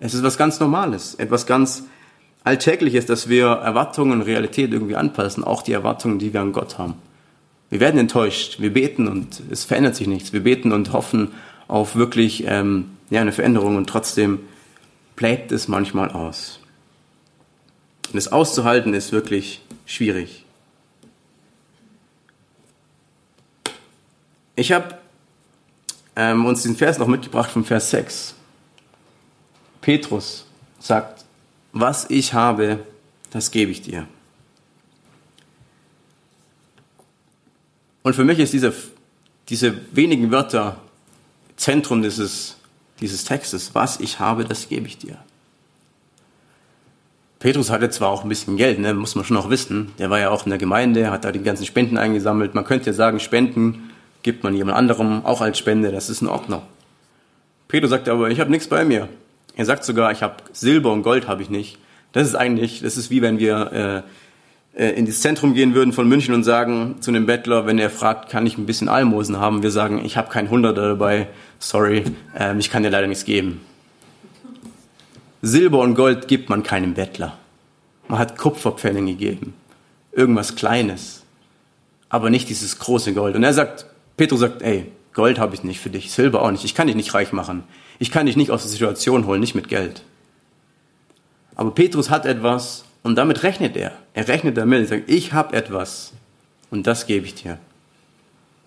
es 0.00 0.14
ist 0.14 0.24
was 0.24 0.36
ganz 0.36 0.58
Normales, 0.58 1.14
etwas 1.14 1.46
ganz 1.46 1.84
alltäglich 2.42 2.96
ist, 2.96 3.10
dass 3.10 3.28
wir 3.28 3.46
Erwartungen 3.46 4.10
und 4.10 4.22
Realität 4.22 4.72
irgendwie 4.72 4.96
anpassen, 4.96 5.44
auch 5.44 5.62
die 5.62 5.72
Erwartungen, 5.72 6.18
die 6.18 6.32
wir 6.32 6.40
an 6.40 6.52
Gott 6.52 6.78
haben. 6.78 6.94
Wir 7.70 7.78
werden 7.78 8.00
enttäuscht, 8.00 8.58
wir 8.58 8.72
beten 8.72 9.06
und 9.06 9.40
es 9.52 9.64
verändert 9.64 9.94
sich 9.94 10.08
nichts. 10.08 10.32
Wir 10.32 10.42
beten 10.42 10.72
und 10.72 10.92
hoffen 10.92 11.30
auf 11.68 11.94
wirklich 11.94 12.44
ähm, 12.46 12.96
ja, 13.10 13.20
eine 13.20 13.32
Veränderung 13.32 13.76
und 13.76 13.88
trotzdem 13.88 14.40
bleibt 15.14 15.52
es 15.52 15.68
manchmal 15.68 16.10
aus. 16.10 16.60
Und 18.10 18.18
es 18.18 18.28
auszuhalten 18.28 18.94
ist 18.94 19.12
wirklich 19.12 19.62
schwierig. 19.84 20.44
Ich 24.56 24.72
habe 24.72 24.98
ähm, 26.16 26.46
uns 26.46 26.62
den 26.62 26.74
Vers 26.74 26.98
noch 26.98 27.06
mitgebracht 27.06 27.50
vom 27.50 27.64
Vers 27.64 27.90
6. 27.90 28.34
Petrus 29.80 30.46
sagt, 30.80 31.24
was 31.72 32.08
ich 32.10 32.32
habe, 32.32 32.80
das 33.30 33.50
gebe 33.50 33.70
ich 33.70 33.82
dir. 33.82 34.08
Und 38.02 38.16
für 38.16 38.24
mich 38.24 38.38
ist 38.38 38.52
diese, 38.52 38.72
diese 39.48 39.94
wenigen 39.94 40.30
Wörter 40.30 40.80
Zentrum 41.58 42.02
dieses, 42.02 42.56
dieses 43.00 43.24
Textes. 43.24 43.74
Was 43.74 44.00
ich 44.00 44.18
habe, 44.18 44.46
das 44.46 44.68
gebe 44.68 44.86
ich 44.86 44.96
dir. 44.96 45.18
Petrus 47.40 47.70
hatte 47.70 47.90
zwar 47.90 48.08
auch 48.08 48.22
ein 48.24 48.28
bisschen 48.28 48.56
Geld, 48.56 48.78
ne, 48.78 48.94
muss 48.94 49.14
man 49.14 49.24
schon 49.24 49.36
noch 49.36 49.50
wissen. 49.50 49.92
Der 49.98 50.10
war 50.10 50.18
ja 50.18 50.30
auch 50.30 50.44
in 50.44 50.50
der 50.50 50.58
Gemeinde, 50.58 51.10
hat 51.10 51.24
da 51.24 51.30
die 51.30 51.42
ganzen 51.42 51.66
Spenden 51.66 51.98
eingesammelt. 51.98 52.54
Man 52.54 52.64
könnte 52.64 52.86
ja 52.86 52.92
sagen, 52.92 53.20
Spenden 53.20 53.90
gibt 54.22 54.42
man 54.42 54.54
jemand 54.54 54.76
anderem 54.76 55.24
auch 55.24 55.40
als 55.40 55.58
Spende, 55.58 55.92
das 55.92 56.08
ist 56.08 56.22
in 56.22 56.28
Ordnung. 56.28 56.62
Petrus 57.68 57.90
sagte 57.90 58.10
aber, 58.10 58.30
ich 58.30 58.40
habe 58.40 58.50
nichts 58.50 58.66
bei 58.66 58.84
mir. 58.84 59.08
Er 59.54 59.64
sagt 59.64 59.84
sogar, 59.84 60.10
ich 60.10 60.22
habe 60.22 60.36
Silber 60.52 60.92
und 60.92 61.02
Gold 61.02 61.28
habe 61.28 61.42
ich 61.42 61.50
nicht. 61.50 61.78
Das 62.12 62.26
ist 62.26 62.34
eigentlich, 62.34 62.80
das 62.80 62.96
ist 62.96 63.10
wie 63.10 63.22
wenn 63.22 63.38
wir 63.38 64.04
äh, 64.04 64.10
äh, 64.78 64.90
in 64.90 65.06
das 65.06 65.20
Zentrum 65.20 65.54
gehen 65.54 65.74
würden 65.74 65.92
von 65.92 66.08
München 66.08 66.34
und 66.34 66.44
sagen 66.44 66.96
zu 67.00 67.10
einem 67.10 67.26
Bettler, 67.26 67.66
wenn 67.66 67.78
er 67.78 67.90
fragt, 67.90 68.30
kann 68.30 68.46
ich 68.46 68.56
ein 68.56 68.66
bisschen 68.66 68.88
Almosen 68.88 69.38
haben? 69.38 69.62
Wir 69.62 69.72
sagen, 69.72 70.04
ich 70.04 70.16
habe 70.16 70.30
kein 70.30 70.50
Hunderter 70.50 70.88
dabei, 70.88 71.28
sorry, 71.58 72.04
äh, 72.38 72.56
ich 72.56 72.70
kann 72.70 72.84
dir 72.84 72.90
leider 72.90 73.08
nichts 73.08 73.24
geben. 73.24 73.60
Silber 75.42 75.80
und 75.80 75.94
Gold 75.94 76.28
gibt 76.28 76.48
man 76.48 76.62
keinem 76.62 76.94
Bettler. 76.94 77.36
Man 78.06 78.18
hat 78.18 78.38
Kupferpfennige 78.38 79.12
gegeben, 79.12 79.54
irgendwas 80.12 80.54
Kleines, 80.54 81.24
aber 82.08 82.30
nicht 82.30 82.48
dieses 82.48 82.78
große 82.78 83.12
Gold. 83.14 83.36
Und 83.36 83.42
er 83.42 83.52
sagt, 83.52 83.86
Petrus 84.16 84.40
sagt, 84.40 84.62
ey, 84.62 84.86
Gold 85.12 85.38
habe 85.38 85.54
ich 85.54 85.64
nicht 85.64 85.80
für 85.80 85.90
dich, 85.90 86.12
Silber 86.12 86.42
auch 86.42 86.52
nicht, 86.52 86.64
ich 86.64 86.74
kann 86.74 86.86
dich 86.86 86.96
nicht 86.96 87.12
reich 87.14 87.32
machen. 87.32 87.64
Ich 87.98 88.12
kann 88.12 88.26
dich 88.26 88.36
nicht 88.36 88.52
aus 88.52 88.62
der 88.62 88.70
Situation 88.70 89.26
holen, 89.26 89.40
nicht 89.40 89.56
mit 89.56 89.68
Geld. 89.68 90.04
Aber 91.56 91.72
Petrus 91.72 92.10
hat 92.10 92.24
etwas 92.24 92.84
und 93.02 93.16
damit 93.16 93.42
rechnet 93.42 93.76
er. 93.76 93.92
Er 94.14 94.28
rechnet 94.28 94.56
damit. 94.56 94.80
Er 94.80 94.86
sagt, 94.86 95.10
ich 95.10 95.32
habe 95.32 95.56
etwas 95.56 96.12
und 96.70 96.86
das 96.86 97.06
gebe 97.06 97.26
ich 97.26 97.34
dir. 97.34 97.58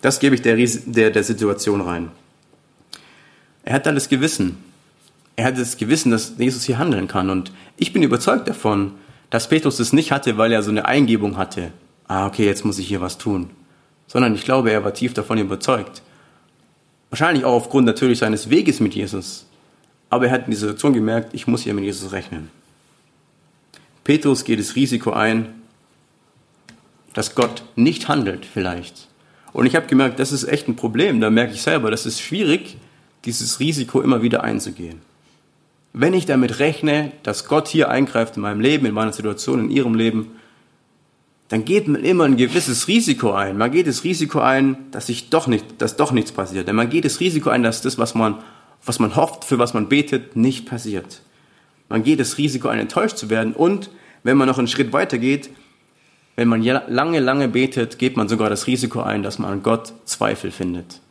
Das 0.02 0.20
gebe 0.20 0.36
ich 0.36 0.42
der, 0.42 0.56
der, 0.56 1.12
der 1.12 1.24
Situation 1.24 1.82
rein. 1.82 2.12
Er 3.64 3.74
hat 3.74 3.86
dann 3.86 3.96
das 3.96 4.10
Gewissen. 4.10 4.58
Er 5.36 5.46
hat 5.46 5.58
das 5.58 5.78
Gewissen, 5.78 6.12
dass 6.12 6.34
Jesus 6.38 6.64
hier 6.64 6.80
handeln 6.80 7.08
kann. 7.08 7.30
Und 7.30 7.52
ich 7.78 7.94
bin 7.94 8.04
überzeugt 8.04 8.48
davon, 8.48 8.94
dass 9.30 9.48
Petrus 9.48 9.78
das 9.78 9.94
nicht 9.94 10.12
hatte, 10.12 10.38
weil 10.38 10.52
er 10.52 10.64
so 10.64 10.72
eine 10.72 10.86
Eingebung 10.86 11.38
hatte. 11.38 11.72
Ah, 12.08 12.26
okay, 12.26 12.46
jetzt 12.46 12.66
muss 12.66 12.80
ich 12.80 12.88
hier 12.88 13.02
was 13.02 13.18
tun. 13.18 13.50
Sondern 14.08 14.36
ich 14.36 14.44
glaube, 14.44 14.72
er 14.72 14.84
war 14.84 14.94
tief 14.94 15.14
davon 15.14 15.38
überzeugt. 15.38 16.02
Wahrscheinlich 17.10 17.46
auch 17.46 17.54
aufgrund 17.54 17.86
natürlich 17.86 18.20
seines 18.20 18.50
Weges 18.50 18.80
mit 18.80 18.96
Jesus. 18.96 19.46
Aber 20.10 20.26
er 20.26 20.32
hat 20.32 20.46
in 20.46 20.52
dieser 20.52 20.68
Situation 20.68 20.94
gemerkt, 20.94 21.34
ich 21.34 21.48
muss 21.48 21.62
hier 21.62 21.74
mit 21.74 21.84
Jesus 21.84 22.12
rechnen. 22.12 22.50
Petrus 24.04 24.44
geht 24.44 24.60
das 24.60 24.76
Risiko 24.76 25.12
ein, 25.12 25.62
dass 27.14 27.36
Gott 27.36 27.64
nicht 27.76 28.08
handelt 28.08 28.46
vielleicht. 28.46 29.08
Und 29.54 29.66
ich 29.66 29.76
habe 29.76 29.88
gemerkt, 29.88 30.20
das 30.20 30.32
ist 30.32 30.46
echt 30.46 30.68
ein 30.68 30.76
Problem. 30.76 31.20
Da 31.20 31.30
merke 31.30 31.54
ich 31.54 31.62
selber, 31.62 31.92
das 31.92 32.06
ist 32.06 32.22
schwierig, 32.22 32.78
dieses 33.26 33.60
Risiko 33.60 34.02
immer 34.02 34.22
wieder 34.22 34.44
einzugehen. 34.44 35.02
wenn 35.94 36.14
ich 36.14 36.26
damit 36.26 36.60
rechne, 36.60 37.12
dass 37.24 37.48
Gott 37.50 37.68
hier 37.68 37.90
eingreift 37.90 38.38
in 38.38 38.44
meinem 38.44 38.62
Leben, 38.62 38.86
in 38.86 38.94
meiner 38.94 39.12
Situation, 39.12 39.60
in 39.60 39.70
Ihrem 39.70 39.94
Leben, 39.94 40.32
dann 41.50 41.66
geht 41.66 41.90
man 41.90 42.02
immer 42.06 42.24
ein 42.24 42.38
gewisses 42.38 42.88
Risiko 42.88 43.34
ein. 43.34 43.58
Man 43.58 43.72
geht 43.72 43.88
das 43.88 44.06
Risiko 44.06 44.40
ein, 44.40 44.78
dass 44.92 45.08
sich 45.08 45.30
doch 45.30 45.48
nicht, 45.48 45.66
dass 45.80 45.98
doch 45.98 46.14
nichts 46.14 46.32
passiert. 46.32 46.70
Denn 46.70 46.78
man 46.78 46.90
geht 46.90 47.04
das 47.04 47.20
Risiko 47.20 47.50
ein, 47.50 47.62
dass 47.62 47.82
das, 47.82 47.98
was 47.98 48.16
man, 48.16 48.38
was 48.86 49.00
man 49.00 49.18
hofft, 49.18 49.44
für 49.44 49.60
was 49.60 49.74
man 49.74 49.90
betet, 49.90 50.38
nicht 50.38 50.66
passiert. 50.66 51.20
Man 51.92 52.04
geht 52.04 52.22
das 52.22 52.38
Risiko 52.38 52.70
ein, 52.70 52.80
enttäuscht 52.80 53.18
zu 53.18 53.30
werden. 53.30 53.52
Und 53.52 53.90
wenn 54.24 54.38
man 54.38 54.48
noch 54.48 54.58
einen 54.58 54.70
Schritt 54.70 54.94
weiter 54.94 55.18
geht, 55.18 55.50
wenn 56.38 56.48
man 56.48 56.64
lange, 56.64 57.20
lange 57.20 57.50
betet, 57.50 58.00
geht 58.00 58.16
man 58.16 58.30
sogar 58.30 58.50
das 58.50 58.66
Risiko 58.66 59.02
ein, 59.02 59.24
dass 59.24 59.40
man 59.40 59.52
an 59.52 59.62
Gott 59.62 59.92
Zweifel 60.06 60.52
findet. 60.52 61.02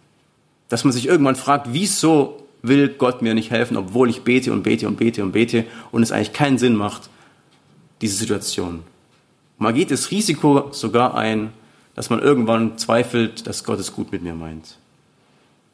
Dass 0.70 0.84
man 0.84 0.94
sich 0.94 1.06
irgendwann 1.06 1.36
fragt, 1.36 1.68
wieso 1.72 2.46
will 2.62 2.88
Gott 2.88 3.20
mir 3.20 3.34
nicht 3.34 3.50
helfen, 3.50 3.76
obwohl 3.76 4.08
ich 4.08 4.22
bete 4.22 4.54
und 4.54 4.62
bete 4.62 4.88
und 4.88 4.96
bete 4.96 5.22
und 5.22 5.32
bete 5.32 5.66
und 5.92 6.02
es 6.02 6.12
eigentlich 6.12 6.32
keinen 6.32 6.56
Sinn 6.56 6.76
macht, 6.76 7.10
diese 8.00 8.16
Situation. 8.16 8.82
Man 9.58 9.74
geht 9.74 9.90
das 9.90 10.10
Risiko 10.10 10.70
sogar 10.72 11.14
ein, 11.14 11.52
dass 11.94 12.08
man 12.08 12.20
irgendwann 12.20 12.78
zweifelt, 12.78 13.46
dass 13.46 13.64
Gott 13.64 13.80
es 13.80 13.92
gut 13.92 14.12
mit 14.12 14.22
mir 14.22 14.34
meint. 14.34 14.78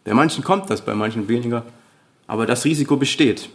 Bei 0.03 0.15
manchen 0.15 0.43
kommt 0.43 0.69
das, 0.69 0.81
bei 0.81 0.97
manchen 0.97 1.29
weniger, 1.29 1.65
aber 2.27 2.45
das 2.45 2.65
Risiko 2.65 2.97
besteht. 2.97 3.51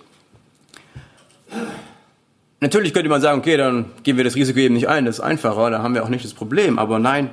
Natürlich 2.59 2.93
könnte 2.93 3.09
man 3.09 3.21
sagen, 3.21 3.39
okay, 3.39 3.57
dann 3.57 3.85
gehen 4.03 4.17
wir 4.17 4.23
das 4.23 4.35
Risiko 4.35 4.59
eben 4.59 4.75
nicht 4.75 4.87
ein, 4.87 5.05
das 5.05 5.17
ist 5.17 5.23
einfacher, 5.23 5.71
da 5.71 5.81
haben 5.81 5.95
wir 5.95 6.03
auch 6.03 6.09
nicht 6.09 6.23
das 6.23 6.33
Problem. 6.33 6.77
Aber 6.77 6.99
nein, 6.99 7.31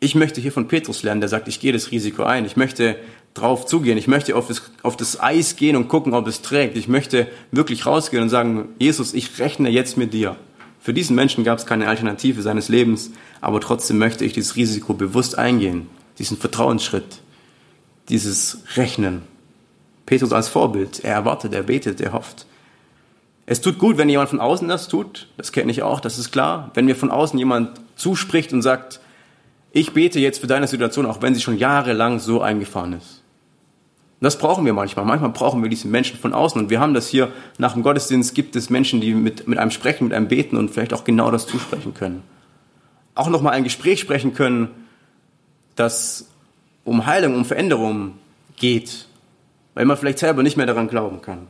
ich 0.00 0.14
möchte 0.14 0.40
hier 0.40 0.52
von 0.52 0.68
Petrus 0.68 1.02
lernen, 1.02 1.20
der 1.20 1.28
sagt, 1.28 1.48
ich 1.48 1.60
gehe 1.60 1.72
das 1.72 1.90
Risiko 1.90 2.22
ein. 2.22 2.44
Ich 2.44 2.56
möchte 2.56 2.96
drauf 3.34 3.66
zugehen. 3.66 3.98
Ich 3.98 4.08
möchte 4.08 4.36
auf 4.36 4.48
das, 4.48 4.62
auf 4.82 4.96
das 4.96 5.20
Eis 5.20 5.56
gehen 5.56 5.76
und 5.76 5.88
gucken, 5.88 6.14
ob 6.14 6.26
es 6.26 6.42
trägt. 6.42 6.76
Ich 6.76 6.88
möchte 6.88 7.26
wirklich 7.50 7.86
rausgehen 7.86 8.22
und 8.22 8.28
sagen, 8.28 8.68
Jesus, 8.78 9.14
ich 9.14 9.38
rechne 9.38 9.68
jetzt 9.68 9.96
mit 9.96 10.12
dir. 10.12 10.36
Für 10.80 10.94
diesen 10.94 11.16
Menschen 11.16 11.44
gab 11.44 11.58
es 11.58 11.66
keine 11.66 11.88
Alternative 11.88 12.42
seines 12.42 12.68
Lebens, 12.68 13.10
aber 13.40 13.60
trotzdem 13.60 13.98
möchte 13.98 14.24
ich 14.24 14.32
dieses 14.32 14.56
Risiko 14.56 14.94
bewusst 14.94 15.36
eingehen, 15.36 15.88
diesen 16.18 16.36
Vertrauensschritt, 16.36 17.20
dieses 18.08 18.58
Rechnen. 18.76 19.22
Petrus 20.06 20.32
als 20.32 20.48
Vorbild, 20.48 21.00
er 21.02 21.14
erwartet, 21.14 21.52
er 21.54 21.64
betet, 21.64 22.00
er 22.00 22.12
hofft. 22.12 22.46
Es 23.46 23.60
tut 23.60 23.78
gut, 23.78 23.96
wenn 23.96 24.08
jemand 24.08 24.28
von 24.28 24.40
außen 24.40 24.66
das 24.66 24.88
tut, 24.88 25.28
das 25.36 25.52
kenne 25.52 25.70
ich 25.70 25.82
auch, 25.82 26.00
das 26.00 26.18
ist 26.18 26.32
klar. 26.32 26.72
Wenn 26.74 26.84
mir 26.84 26.96
von 26.96 27.12
außen 27.12 27.38
jemand 27.38 27.80
zuspricht 27.94 28.52
und 28.52 28.60
sagt, 28.60 29.00
ich 29.72 29.92
bete 29.92 30.18
jetzt 30.18 30.40
für 30.40 30.48
deine 30.48 30.66
Situation, 30.66 31.06
auch 31.06 31.22
wenn 31.22 31.34
sie 31.34 31.40
schon 31.40 31.56
jahrelang 31.56 32.18
so 32.18 32.42
eingefahren 32.42 32.94
ist. 32.94 33.22
Das 34.20 34.38
brauchen 34.38 34.64
wir 34.64 34.72
manchmal. 34.72 35.04
Manchmal 35.04 35.30
brauchen 35.30 35.62
wir 35.62 35.68
diese 35.68 35.86
Menschen 35.86 36.18
von 36.18 36.32
außen. 36.32 36.60
Und 36.60 36.70
wir 36.70 36.80
haben 36.80 36.94
das 36.94 37.06
hier 37.06 37.30
nach 37.58 37.74
dem 37.74 37.82
Gottesdienst 37.82 38.34
gibt 38.34 38.56
es 38.56 38.70
Menschen, 38.70 39.00
die 39.00 39.14
mit, 39.14 39.46
mit 39.46 39.58
einem 39.58 39.70
sprechen, 39.70 40.04
mit 40.04 40.14
einem 40.14 40.28
beten 40.28 40.56
und 40.56 40.70
vielleicht 40.70 40.94
auch 40.94 41.04
genau 41.04 41.30
das 41.30 41.46
zusprechen 41.46 41.94
können. 41.94 42.22
Auch 43.14 43.28
nochmal 43.28 43.52
ein 43.52 43.64
Gespräch 43.64 44.00
sprechen 44.00 44.34
können, 44.34 44.70
das 45.74 46.28
um 46.84 47.06
Heilung, 47.06 47.34
um 47.34 47.44
Veränderung 47.44 48.14
geht, 48.56 49.06
weil 49.74 49.84
man 49.84 49.96
vielleicht 49.96 50.18
selber 50.18 50.42
nicht 50.42 50.56
mehr 50.56 50.66
daran 50.66 50.88
glauben 50.88 51.20
kann. 51.20 51.46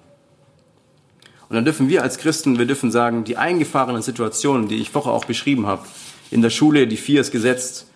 Und 1.49 1.55
dann 1.55 1.65
dürfen 1.65 1.89
wir 1.89 2.03
als 2.03 2.19
Christen, 2.19 2.59
wir 2.59 2.67
dürfen 2.67 2.91
sagen, 2.91 3.25
die 3.25 3.37
eingefahrenen 3.37 4.03
Situationen, 4.03 4.69
die 4.69 4.77
ich 4.77 4.91
vorher 4.91 5.13
auch 5.13 5.25
beschrieben 5.25 5.67
habe, 5.67 5.87
in 6.31 6.43
der 6.43 6.51
Schule, 6.51 6.87
die 6.87 6.97
vier 6.97 7.21
ist 7.21 7.31
gesetzt, 7.31 7.87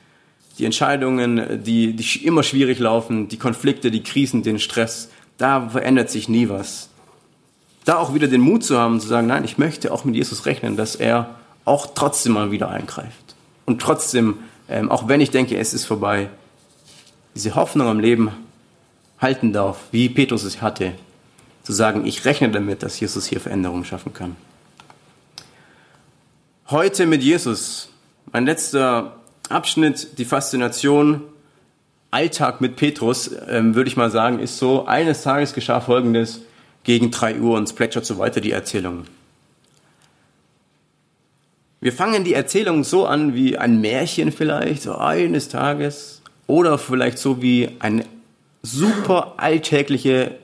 die 0.58 0.64
Entscheidungen, 0.64 1.64
die, 1.64 1.94
die 1.94 2.24
immer 2.24 2.42
schwierig 2.42 2.78
laufen, 2.78 3.28
die 3.28 3.38
Konflikte, 3.38 3.90
die 3.90 4.02
Krisen, 4.02 4.42
den 4.42 4.58
Stress, 4.58 5.10
da 5.38 5.68
verändert 5.68 6.10
sich 6.10 6.28
nie 6.28 6.48
was. 6.48 6.90
Da 7.84 7.96
auch 7.96 8.14
wieder 8.14 8.28
den 8.28 8.42
Mut 8.42 8.62
zu 8.62 8.78
haben, 8.78 9.00
zu 9.00 9.08
sagen, 9.08 9.26
nein, 9.26 9.44
ich 9.44 9.58
möchte 9.58 9.90
auch 9.90 10.04
mit 10.04 10.14
Jesus 10.14 10.46
rechnen, 10.46 10.76
dass 10.76 10.96
er 10.96 11.34
auch 11.64 11.88
trotzdem 11.94 12.34
mal 12.34 12.50
wieder 12.50 12.68
eingreift. 12.68 13.34
Und 13.64 13.80
trotzdem, 13.80 14.36
ähm, 14.68 14.90
auch 14.90 15.08
wenn 15.08 15.20
ich 15.20 15.30
denke, 15.30 15.56
es 15.56 15.72
ist 15.72 15.86
vorbei, 15.86 16.28
diese 17.34 17.54
Hoffnung 17.54 17.88
am 17.88 18.00
Leben 18.00 18.30
halten 19.18 19.52
darf, 19.52 19.78
wie 19.92 20.08
Petrus 20.08 20.44
es 20.44 20.60
hatte, 20.60 20.92
zu 21.70 21.76
sagen, 21.76 22.04
ich 22.04 22.24
rechne 22.24 22.50
damit, 22.50 22.82
dass 22.82 22.98
Jesus 22.98 23.26
hier 23.26 23.40
Veränderungen 23.40 23.84
schaffen 23.84 24.12
kann. 24.12 24.34
Heute 26.68 27.06
mit 27.06 27.22
Jesus, 27.22 27.90
mein 28.32 28.44
letzter 28.44 29.20
Abschnitt, 29.48 30.18
die 30.18 30.24
Faszination, 30.24 31.22
Alltag 32.10 32.60
mit 32.60 32.74
Petrus, 32.74 33.30
ähm, 33.48 33.76
würde 33.76 33.88
ich 33.88 33.96
mal 33.96 34.10
sagen, 34.10 34.40
ist 34.40 34.58
so, 34.58 34.86
eines 34.86 35.22
Tages 35.22 35.54
geschah 35.54 35.80
Folgendes, 35.80 36.40
gegen 36.82 37.12
drei 37.12 37.38
Uhr 37.38 37.56
und 37.56 37.64
es 37.64 37.72
plätschert 37.72 38.04
so 38.04 38.18
weiter 38.18 38.40
die 38.40 38.50
Erzählung. 38.50 39.04
Wir 41.80 41.92
fangen 41.92 42.24
die 42.24 42.34
Erzählung 42.34 42.82
so 42.82 43.06
an 43.06 43.34
wie 43.34 43.58
ein 43.58 43.80
Märchen 43.80 44.32
vielleicht, 44.32 44.82
so 44.82 44.96
eines 44.96 45.48
Tages, 45.48 46.20
oder 46.48 46.78
vielleicht 46.78 47.18
so 47.18 47.42
wie 47.42 47.76
eine 47.78 48.04
super 48.62 49.34
alltägliche 49.36 50.36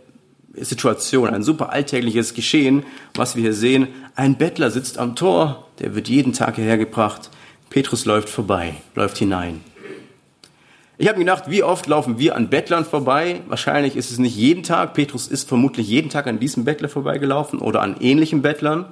Situation, 0.60 1.28
ein 1.28 1.42
super 1.42 1.70
alltägliches 1.70 2.34
Geschehen, 2.34 2.84
was 3.14 3.36
wir 3.36 3.42
hier 3.42 3.52
sehen. 3.52 3.88
Ein 4.14 4.36
Bettler 4.36 4.70
sitzt 4.70 4.98
am 4.98 5.14
Tor, 5.14 5.66
der 5.80 5.94
wird 5.94 6.08
jeden 6.08 6.32
Tag 6.32 6.56
hierher 6.56 6.78
gebracht. 6.78 7.30
Petrus 7.70 8.04
läuft 8.04 8.28
vorbei, 8.28 8.74
läuft 8.94 9.18
hinein. 9.18 9.60
Ich 10.98 11.08
habe 11.08 11.18
mir 11.18 11.26
gedacht, 11.26 11.50
wie 11.50 11.62
oft 11.62 11.86
laufen 11.88 12.18
wir 12.18 12.36
an 12.36 12.48
Bettlern 12.48 12.86
vorbei? 12.86 13.42
Wahrscheinlich 13.48 13.96
ist 13.96 14.10
es 14.10 14.18
nicht 14.18 14.34
jeden 14.34 14.62
Tag. 14.62 14.94
Petrus 14.94 15.28
ist 15.28 15.46
vermutlich 15.46 15.86
jeden 15.88 16.08
Tag 16.08 16.26
an 16.26 16.38
diesem 16.38 16.64
Bettler 16.64 16.88
vorbeigelaufen 16.88 17.58
oder 17.58 17.82
an 17.82 17.96
ähnlichen 18.00 18.40
Bettlern. 18.40 18.86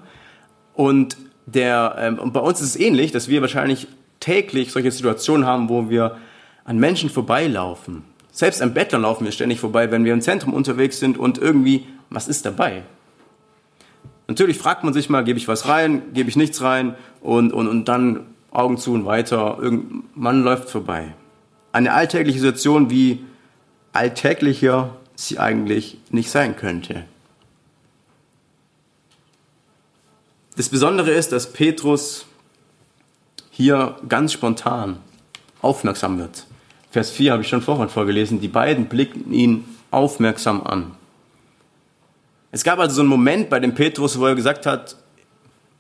Und, 0.74 1.16
der, 1.46 1.96
ähm, 1.98 2.18
und 2.18 2.34
bei 2.34 2.40
uns 2.40 2.60
ist 2.60 2.70
es 2.70 2.76
ähnlich, 2.76 3.10
dass 3.12 3.28
wir 3.28 3.40
wahrscheinlich 3.40 3.86
täglich 4.20 4.70
solche 4.70 4.90
Situationen 4.90 5.46
haben, 5.46 5.70
wo 5.70 5.88
wir 5.88 6.18
an 6.64 6.78
Menschen 6.78 7.08
vorbeilaufen. 7.08 8.04
Selbst 8.34 8.60
an 8.60 8.74
Bettlern 8.74 9.02
laufen 9.02 9.24
wir 9.24 9.30
ständig 9.30 9.60
vorbei, 9.60 9.92
wenn 9.92 10.04
wir 10.04 10.12
im 10.12 10.20
Zentrum 10.20 10.54
unterwegs 10.54 10.98
sind 10.98 11.16
und 11.16 11.38
irgendwie, 11.38 11.86
was 12.10 12.26
ist 12.26 12.44
dabei? 12.44 12.82
Natürlich 14.26 14.58
fragt 14.58 14.82
man 14.82 14.92
sich 14.92 15.08
mal, 15.08 15.22
gebe 15.22 15.38
ich 15.38 15.46
was 15.46 15.68
rein, 15.68 16.02
gebe 16.14 16.28
ich 16.28 16.34
nichts 16.34 16.60
rein 16.60 16.96
und, 17.20 17.52
und, 17.52 17.68
und 17.68 17.84
dann 17.84 18.26
Augen 18.50 18.76
zu 18.76 18.92
und 18.92 19.04
weiter. 19.04 19.58
Man 20.16 20.42
läuft 20.42 20.68
vorbei. 20.68 21.14
Eine 21.70 21.92
alltägliche 21.92 22.40
Situation, 22.40 22.90
wie 22.90 23.24
alltäglicher 23.92 24.96
sie 25.14 25.38
eigentlich 25.38 25.98
nicht 26.10 26.28
sein 26.28 26.56
könnte. 26.56 27.04
Das 30.56 30.70
Besondere 30.70 31.12
ist, 31.12 31.30
dass 31.30 31.52
Petrus 31.52 32.26
hier 33.52 33.94
ganz 34.08 34.32
spontan 34.32 34.98
aufmerksam 35.62 36.18
wird. 36.18 36.46
Vers 36.94 37.10
4 37.10 37.32
habe 37.32 37.42
ich 37.42 37.48
schon 37.48 37.60
vorhin 37.60 37.88
vorgelesen. 37.88 38.40
Die 38.40 38.46
beiden 38.46 38.84
blickten 38.86 39.32
ihn 39.32 39.64
aufmerksam 39.90 40.62
an. 40.62 40.92
Es 42.52 42.62
gab 42.62 42.78
also 42.78 42.94
so 42.94 43.00
einen 43.00 43.10
Moment 43.10 43.50
bei 43.50 43.58
dem 43.58 43.74
Petrus, 43.74 44.20
wo 44.20 44.26
er 44.26 44.36
gesagt 44.36 44.64
hat, 44.64 44.94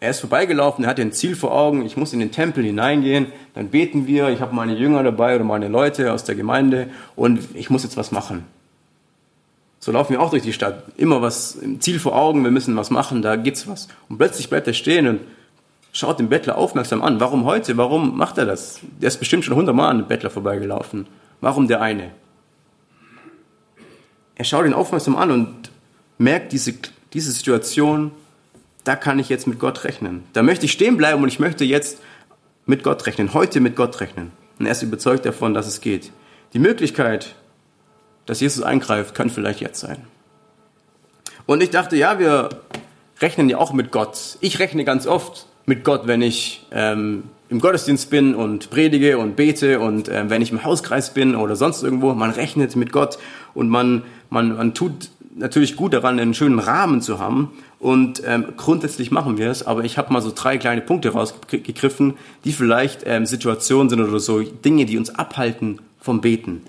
er 0.00 0.10
ist 0.10 0.18
vorbeigelaufen, 0.18 0.82
er 0.82 0.90
hat 0.90 0.98
ein 0.98 1.12
Ziel 1.12 1.36
vor 1.36 1.52
Augen, 1.52 1.86
ich 1.86 1.96
muss 1.96 2.12
in 2.12 2.18
den 2.18 2.32
Tempel 2.32 2.64
hineingehen, 2.64 3.28
dann 3.54 3.68
beten 3.68 4.08
wir, 4.08 4.30
ich 4.30 4.40
habe 4.40 4.56
meine 4.56 4.74
Jünger 4.74 5.04
dabei 5.04 5.36
oder 5.36 5.44
meine 5.44 5.68
Leute 5.68 6.12
aus 6.12 6.24
der 6.24 6.34
Gemeinde 6.34 6.88
und 7.14 7.38
ich 7.54 7.70
muss 7.70 7.84
jetzt 7.84 7.96
was 7.96 8.10
machen. 8.10 8.44
So 9.78 9.92
laufen 9.92 10.14
wir 10.14 10.20
auch 10.20 10.30
durch 10.30 10.42
die 10.42 10.52
Stadt. 10.52 10.82
Immer 10.96 11.22
was, 11.22 11.56
Ziel 11.78 12.00
vor 12.00 12.16
Augen, 12.16 12.42
wir 12.42 12.50
müssen 12.50 12.74
was 12.74 12.90
machen, 12.90 13.22
da 13.22 13.36
geht's 13.36 13.68
was. 13.68 13.86
Und 14.08 14.18
plötzlich 14.18 14.50
bleibt 14.50 14.66
er 14.66 14.74
stehen 14.74 15.06
und 15.06 15.20
schaut 15.94 16.18
den 16.18 16.28
Bettler 16.28 16.58
aufmerksam 16.58 17.00
an. 17.00 17.20
Warum 17.20 17.46
heute? 17.46 17.78
Warum 17.78 18.18
macht 18.18 18.36
er 18.36 18.44
das? 18.44 18.80
Der 19.00 19.08
ist 19.08 19.18
bestimmt 19.18 19.46
schon 19.46 19.56
hundertmal 19.56 19.90
an 19.90 19.98
den 20.00 20.08
Bettler 20.08 20.28
vorbeigelaufen. 20.28 21.06
Warum 21.40 21.68
der 21.68 21.80
eine? 21.80 22.10
Er 24.34 24.44
schaut 24.44 24.66
ihn 24.66 24.74
aufmerksam 24.74 25.16
an 25.16 25.30
und 25.30 25.70
merkt 26.18 26.52
diese, 26.52 26.74
diese 27.12 27.32
Situation 27.32 28.10
da 28.84 28.96
kann 28.96 29.18
ich 29.18 29.30
jetzt 29.30 29.46
mit 29.46 29.58
Gott 29.58 29.84
rechnen. 29.84 30.24
Da 30.34 30.42
möchte 30.42 30.66
ich 30.66 30.72
stehen 30.72 30.96
bleiben 30.96 31.22
und 31.22 31.28
ich 31.28 31.40
möchte 31.40 31.64
jetzt 31.64 32.00
mit 32.66 32.82
Gott 32.82 33.06
rechnen, 33.06 33.34
heute 33.34 33.60
mit 33.60 33.76
Gott 33.76 34.00
rechnen. 34.00 34.30
Und 34.58 34.66
er 34.66 34.72
ist 34.72 34.82
überzeugt 34.82 35.26
davon, 35.26 35.54
dass 35.54 35.66
es 35.66 35.80
geht. 35.80 36.12
Die 36.52 36.58
Möglichkeit, 36.58 37.34
dass 38.26 38.40
Jesus 38.40 38.62
eingreift, 38.62 39.14
kann 39.14 39.30
vielleicht 39.30 39.60
jetzt 39.60 39.80
sein. 39.80 40.06
Und 41.46 41.62
ich 41.62 41.70
dachte, 41.70 41.96
ja, 41.96 42.18
wir 42.18 42.50
rechnen 43.20 43.48
ja 43.48 43.58
auch 43.58 43.72
mit 43.72 43.90
Gott. 43.90 44.36
Ich 44.40 44.58
rechne 44.58 44.84
ganz 44.84 45.06
oft 45.06 45.46
mit 45.66 45.84
Gott, 45.84 46.06
wenn 46.06 46.22
ich 46.22 46.66
ähm, 46.70 47.24
im 47.48 47.60
Gottesdienst 47.60 48.10
bin 48.10 48.34
und 48.34 48.70
predige 48.70 49.18
und 49.18 49.36
bete 49.36 49.80
und 49.80 50.08
äh, 50.08 50.28
wenn 50.28 50.42
ich 50.42 50.50
im 50.50 50.64
Hauskreis 50.64 51.14
bin 51.14 51.34
oder 51.36 51.56
sonst 51.56 51.82
irgendwo. 51.82 52.12
Man 52.14 52.30
rechnet 52.30 52.76
mit 52.76 52.92
Gott 52.92 53.18
und 53.54 53.68
man, 53.68 54.02
man, 54.30 54.56
man 54.56 54.74
tut 54.74 55.10
natürlich 55.36 55.76
gut 55.76 55.92
daran, 55.92 56.18
einen 56.18 56.34
schönen 56.34 56.58
Rahmen 56.58 57.00
zu 57.00 57.18
haben. 57.18 57.52
Und 57.78 58.22
ähm, 58.26 58.46
grundsätzlich 58.56 59.10
machen 59.10 59.36
wir 59.36 59.50
es, 59.50 59.66
aber 59.66 59.84
ich 59.84 59.98
habe 59.98 60.12
mal 60.12 60.22
so 60.22 60.32
drei 60.34 60.56
kleine 60.56 60.80
Punkte 60.80 61.10
rausgegriffen, 61.10 62.14
die 62.44 62.52
vielleicht 62.52 63.02
ähm, 63.04 63.26
Situationen 63.26 63.90
sind 63.90 64.00
oder 64.00 64.20
so 64.20 64.40
Dinge, 64.40 64.86
die 64.86 64.96
uns 64.96 65.14
abhalten 65.14 65.80
vom 66.00 66.20
Beten. 66.20 66.62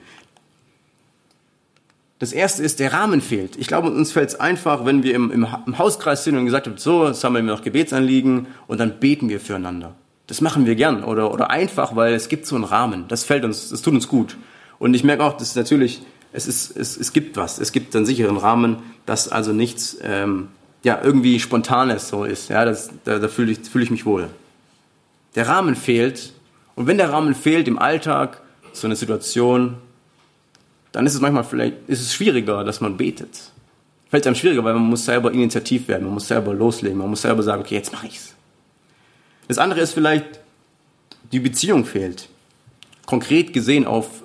Das 2.25 2.33
erste 2.33 2.63
ist, 2.63 2.79
der 2.79 2.91
Rahmen 2.91 3.21
fehlt. 3.21 3.55
Ich 3.55 3.67
glaube, 3.67 3.91
uns 3.91 4.11
fällt 4.11 4.29
es 4.29 4.39
einfach, 4.39 4.83
wenn 4.83 5.03
wir 5.03 5.13
im, 5.13 5.29
im, 5.29 5.77
Hauskreis 5.77 6.23
sind 6.23 6.35
und 6.35 6.45
gesagt 6.45 6.65
haben, 6.65 6.75
so, 6.77 7.05
jetzt 7.05 7.21
sammeln 7.21 7.45
wir 7.45 7.53
noch 7.53 7.61
Gebetsanliegen 7.61 8.47
und 8.65 8.79
dann 8.79 8.99
beten 8.99 9.29
wir 9.29 9.39
füreinander. 9.39 9.93
Das 10.25 10.41
machen 10.41 10.65
wir 10.65 10.73
gern 10.73 11.03
oder, 11.03 11.31
oder 11.31 11.51
einfach, 11.51 11.95
weil 11.95 12.15
es 12.15 12.27
gibt 12.27 12.47
so 12.47 12.55
einen 12.55 12.63
Rahmen. 12.63 13.05
Das 13.09 13.23
fällt 13.23 13.45
uns, 13.45 13.69
das 13.69 13.83
tut 13.83 13.93
uns 13.93 14.07
gut. 14.07 14.37
Und 14.79 14.95
ich 14.95 15.03
merke 15.03 15.23
auch, 15.23 15.37
dass 15.37 15.55
natürlich, 15.55 16.01
es, 16.33 16.47
ist, 16.47 16.75
es, 16.75 16.97
es 16.97 17.13
gibt 17.13 17.37
was. 17.37 17.59
Es 17.59 17.71
gibt 17.71 17.95
einen 17.95 18.07
sicheren 18.07 18.37
Rahmen, 18.37 18.77
dass 19.05 19.27
also 19.27 19.53
nichts 19.53 19.95
ähm, 20.01 20.47
ja, 20.81 20.99
irgendwie 21.03 21.39
Spontanes 21.39 22.07
so 22.07 22.23
ist. 22.23 22.49
Ja, 22.49 22.65
das, 22.65 22.89
da 23.03 23.19
da 23.19 23.27
fühle 23.27 23.51
ich, 23.51 23.59
fühl 23.59 23.83
ich 23.83 23.91
mich 23.91 24.07
wohl. 24.07 24.29
Der 25.35 25.47
Rahmen 25.47 25.75
fehlt. 25.75 26.33
Und 26.73 26.87
wenn 26.87 26.97
der 26.97 27.11
Rahmen 27.11 27.35
fehlt 27.35 27.67
im 27.67 27.77
Alltag, 27.77 28.41
so 28.73 28.87
eine 28.87 28.95
Situation, 28.95 29.77
dann 30.95 31.05
ist 31.05 31.13
es 31.13 31.21
manchmal 31.21 31.43
vielleicht 31.43 31.75
ist 31.87 32.01
es 32.01 32.13
schwieriger, 32.13 32.63
dass 32.63 32.79
man 32.79 32.95
betet. 32.95 33.51
Fällt 34.09 34.25
einem 34.25 34.35
schwieriger, 34.35 34.63
weil 34.63 34.75
man 34.75 34.83
muss 34.83 35.03
selber 35.03 35.31
initiativ 35.31 35.87
werden, 35.89 36.05
man 36.05 36.13
muss 36.13 36.27
selber 36.27 36.53
loslegen, 36.53 36.97
man 36.97 37.09
muss 37.09 37.23
selber 37.23 37.43
sagen, 37.43 37.61
okay, 37.61 37.75
jetzt 37.75 37.91
mache 37.91 38.07
ich's. 38.07 38.33
Das 39.47 39.57
andere 39.57 39.81
ist 39.81 39.93
vielleicht, 39.93 40.39
die 41.31 41.39
Beziehung 41.39 41.85
fehlt. 41.85 42.29
Konkret 43.05 43.51
gesehen 43.51 43.85
auf 43.85 44.23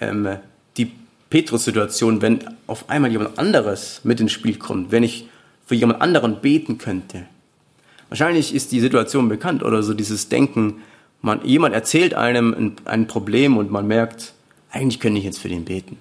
ähm, 0.00 0.38
die 0.76 0.90
Petrus-Situation, 1.28 2.22
wenn 2.22 2.40
auf 2.66 2.88
einmal 2.88 3.10
jemand 3.10 3.38
anderes 3.38 4.00
mit 4.04 4.18
ins 4.20 4.32
Spiel 4.32 4.56
kommt, 4.56 4.92
wenn 4.92 5.02
ich 5.02 5.28
für 5.66 5.74
jemand 5.74 6.00
anderen 6.00 6.40
beten 6.40 6.78
könnte. 6.78 7.26
Wahrscheinlich 8.08 8.54
ist 8.54 8.72
die 8.72 8.80
Situation 8.80 9.28
bekannt 9.28 9.62
oder 9.62 9.82
so 9.82 9.92
dieses 9.92 10.28
Denken, 10.28 10.82
man, 11.20 11.44
jemand 11.44 11.74
erzählt 11.74 12.14
einem 12.14 12.54
ein, 12.54 12.76
ein 12.84 13.06
Problem 13.06 13.56
und 13.56 13.70
man 13.70 13.86
merkt, 13.86 14.32
eigentlich 14.70 15.00
könnte 15.00 15.18
ich 15.18 15.24
jetzt 15.24 15.40
für 15.40 15.48
den 15.48 15.64
beten. 15.64 15.98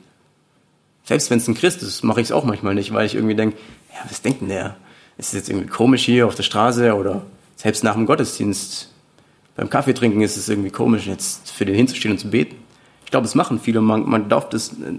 Selbst 1.06 1.30
wenn 1.30 1.38
es 1.38 1.48
ein 1.48 1.56
Christ 1.56 1.82
ist, 1.84 2.04
mache 2.04 2.20
ich 2.20 2.28
es 2.28 2.32
auch 2.32 2.44
manchmal 2.44 2.74
nicht, 2.74 2.94
weil 2.94 3.06
ich 3.06 3.16
irgendwie 3.16 3.36
denke, 3.36 3.58
ja, 3.94 4.00
was 4.10 4.22
denkt 4.22 4.42
denn 4.42 4.50
der? 4.50 4.76
Ist 5.18 5.30
es 5.30 5.34
jetzt 5.34 5.50
irgendwie 5.50 5.68
komisch 5.68 6.04
hier 6.04 6.28
auf 6.28 6.36
der 6.36 6.44
Straße 6.44 6.94
oder 6.96 7.22
selbst 7.56 7.84
nach 7.84 7.94
dem 7.94 8.06
Gottesdienst 8.06 8.90
beim 9.56 9.70
Kaffee 9.70 9.94
trinken 9.94 10.22
ist 10.22 10.36
es 10.36 10.50
irgendwie 10.50 10.70
komisch, 10.70 11.08
jetzt 11.08 11.52
für 11.52 11.66
den 11.66 11.76
hinzustehen 11.76 12.12
und 12.12 12.18
zu 12.18 12.30
beten. 12.30 12.58
Ich 13.06 13.12
glaube, 13.12 13.26
es 13.26 13.36
machen 13.36 13.60
viele, 13.60 13.80
man, 13.82 14.08
man 14.08 14.28
darf 14.28 14.50
das, 14.50 14.74
äh, 14.74 14.94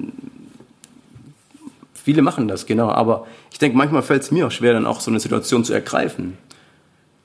viele 1.92 2.22
machen 2.22 2.48
das, 2.48 2.64
genau, 2.64 2.88
aber 2.88 3.26
ich 3.52 3.58
denke, 3.58 3.76
manchmal 3.76 4.02
fällt 4.02 4.22
es 4.22 4.30
mir 4.30 4.46
auch 4.46 4.50
schwer, 4.50 4.72
dann 4.72 4.86
auch 4.86 5.00
so 5.00 5.10
eine 5.10 5.20
Situation 5.20 5.64
zu 5.64 5.74
ergreifen. 5.74 6.38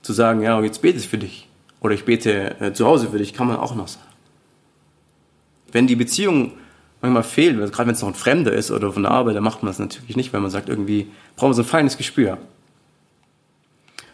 Zu 0.01 0.13
sagen, 0.13 0.41
ja, 0.41 0.61
jetzt 0.61 0.81
bete 0.81 0.97
ich 0.97 1.07
für 1.07 1.19
dich. 1.19 1.47
Oder 1.79 1.93
ich 1.93 2.05
bete 2.05 2.59
äh, 2.59 2.73
zu 2.73 2.85
Hause 2.85 3.09
für 3.09 3.17
dich, 3.17 3.33
kann 3.33 3.47
man 3.47 3.57
auch 3.57 3.75
noch 3.75 3.87
sagen. 3.87 4.05
Wenn 5.71 5.87
die 5.87 5.95
Beziehung 5.95 6.53
manchmal 7.01 7.23
fehlt, 7.23 7.57
gerade 7.71 7.87
wenn 7.87 7.95
es 7.95 8.01
noch 8.01 8.09
ein 8.09 8.15
Fremder 8.15 8.53
ist 8.53 8.71
oder 8.71 8.91
von 8.93 9.03
der 9.03 9.11
Arbeit, 9.11 9.35
dann 9.35 9.43
macht 9.43 9.63
man 9.63 9.69
das 9.69 9.79
natürlich 9.79 10.15
nicht, 10.15 10.33
weil 10.33 10.41
man 10.41 10.51
sagt, 10.51 10.69
irgendwie 10.69 11.07
brauchen 11.35 11.49
wir 11.49 11.55
so 11.55 11.63
ein 11.63 11.67
feines 11.67 11.97
Gespür. 11.97 12.37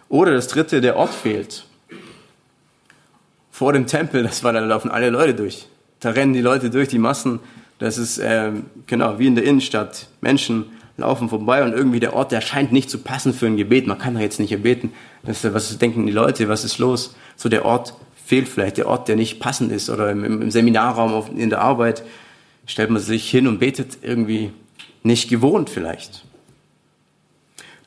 Oder 0.09 0.33
das 0.33 0.47
dritte, 0.47 0.81
der 0.81 0.95
Ort 0.95 1.13
fehlt. 1.13 1.65
Vor 3.51 3.73
dem 3.73 3.87
Tempel, 3.87 4.23
das 4.23 4.43
war, 4.43 4.53
da 4.53 4.59
laufen 4.59 4.89
alle 4.89 5.09
Leute 5.09 5.33
durch. 5.33 5.67
Da 5.99 6.11
rennen 6.11 6.33
die 6.33 6.41
Leute 6.41 6.69
durch, 6.69 6.87
die 6.87 6.99
Massen. 6.99 7.39
Das 7.79 7.97
ist, 7.97 8.19
ähm, 8.23 8.67
genau, 8.85 9.19
wie 9.19 9.27
in 9.27 9.35
der 9.35 9.43
Innenstadt. 9.43 10.07
Menschen 10.21 10.65
laufen 10.95 11.29
vorbei 11.29 11.63
und 11.63 11.73
irgendwie 11.73 11.99
der 11.99 12.13
Ort, 12.13 12.31
der 12.31 12.41
scheint 12.41 12.71
nicht 12.71 12.89
zu 12.89 12.99
passen 12.99 13.33
für 13.33 13.47
ein 13.47 13.57
Gebet. 13.57 13.87
Man 13.87 13.97
kann 13.97 14.15
da 14.15 14.21
jetzt 14.21 14.39
nicht 14.39 14.51
erbeten. 14.51 14.93
Das, 15.23 15.43
was 15.53 15.77
denken 15.77 16.05
die 16.05 16.11
Leute? 16.11 16.47
Was 16.49 16.63
ist 16.63 16.77
los? 16.77 17.15
So 17.35 17.49
der 17.49 17.65
Ort 17.65 17.93
fehlt 18.25 18.47
vielleicht, 18.47 18.77
der 18.77 18.87
Ort, 18.87 19.07
der 19.07 19.15
nicht 19.15 19.39
passend 19.39 19.71
ist. 19.71 19.89
Oder 19.89 20.11
im, 20.11 20.23
im 20.23 20.51
Seminarraum, 20.51 21.13
auf, 21.13 21.29
in 21.35 21.49
der 21.49 21.61
Arbeit 21.61 22.03
stellt 22.67 22.91
man 22.91 23.01
sich 23.01 23.27
hin 23.29 23.47
und 23.47 23.59
betet 23.59 23.99
irgendwie 24.03 24.51
nicht 25.01 25.29
gewohnt 25.29 25.69
vielleicht. 25.69 26.23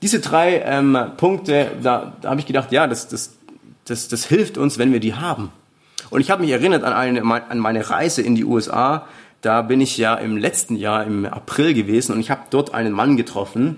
Diese 0.02 0.20
drei 0.20 0.62
ähm, 0.64 0.96
Punkte, 1.18 1.70
da, 1.82 2.16
da 2.20 2.30
habe 2.30 2.40
ich 2.40 2.46
gedacht, 2.46 2.72
ja, 2.72 2.86
das, 2.86 3.06
das, 3.08 3.36
das, 3.84 4.08
das 4.08 4.24
hilft 4.24 4.58
uns, 4.58 4.78
wenn 4.78 4.92
wir 4.92 5.00
die 5.00 5.14
haben. 5.14 5.52
Und 6.08 6.22
ich 6.22 6.30
habe 6.30 6.42
mich 6.42 6.50
erinnert 6.50 6.82
an, 6.82 6.94
eine, 6.94 7.22
an 7.22 7.58
meine 7.58 7.88
Reise 7.88 8.22
in 8.22 8.34
die 8.34 8.44
USA. 8.44 9.06
Da 9.42 9.62
bin 9.62 9.80
ich 9.80 9.96
ja 9.98 10.14
im 10.14 10.36
letzten 10.36 10.76
Jahr 10.76 11.04
im 11.04 11.26
April 11.26 11.74
gewesen 11.74 12.12
und 12.12 12.20
ich 12.20 12.30
habe 12.30 12.42
dort 12.50 12.74
einen 12.74 12.92
Mann 12.92 13.16
getroffen. 13.16 13.76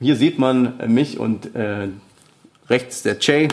Hier 0.00 0.16
sieht 0.16 0.38
man 0.38 0.74
mich 0.86 1.18
und 1.18 1.54
äh, 1.54 1.88
rechts 2.68 3.02
der 3.02 3.18
Jay, 3.20 3.48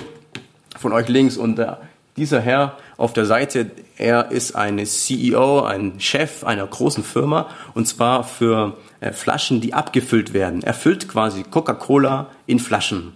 von 0.77 0.93
euch 0.93 1.07
links 1.07 1.37
und 1.37 1.59
äh, 1.59 1.73
dieser 2.17 2.41
Herr 2.41 2.77
auf 2.97 3.13
der 3.13 3.25
Seite, 3.25 3.69
er 4.01 4.31
ist 4.31 4.55
ein 4.55 4.83
CEO, 4.85 5.61
ein 5.61 5.99
Chef 5.99 6.43
einer 6.43 6.65
großen 6.65 7.03
Firma 7.03 7.49
und 7.73 7.87
zwar 7.87 8.23
für 8.23 8.77
äh, 8.99 9.11
Flaschen, 9.11 9.61
die 9.61 9.73
abgefüllt 9.73 10.33
werden. 10.33 10.63
Er 10.63 10.73
füllt 10.73 11.07
quasi 11.07 11.43
Coca-Cola 11.43 12.29
in 12.47 12.59
Flaschen. 12.59 13.13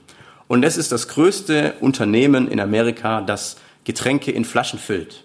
Und 0.47 0.61
das 0.61 0.77
ist 0.77 0.91
das 0.91 1.07
größte 1.07 1.73
Unternehmen 1.79 2.47
in 2.47 2.59
Amerika, 2.59 3.21
das 3.21 3.57
Getränke 3.83 4.31
in 4.31 4.45
Flaschen 4.45 4.79
füllt. 4.79 5.23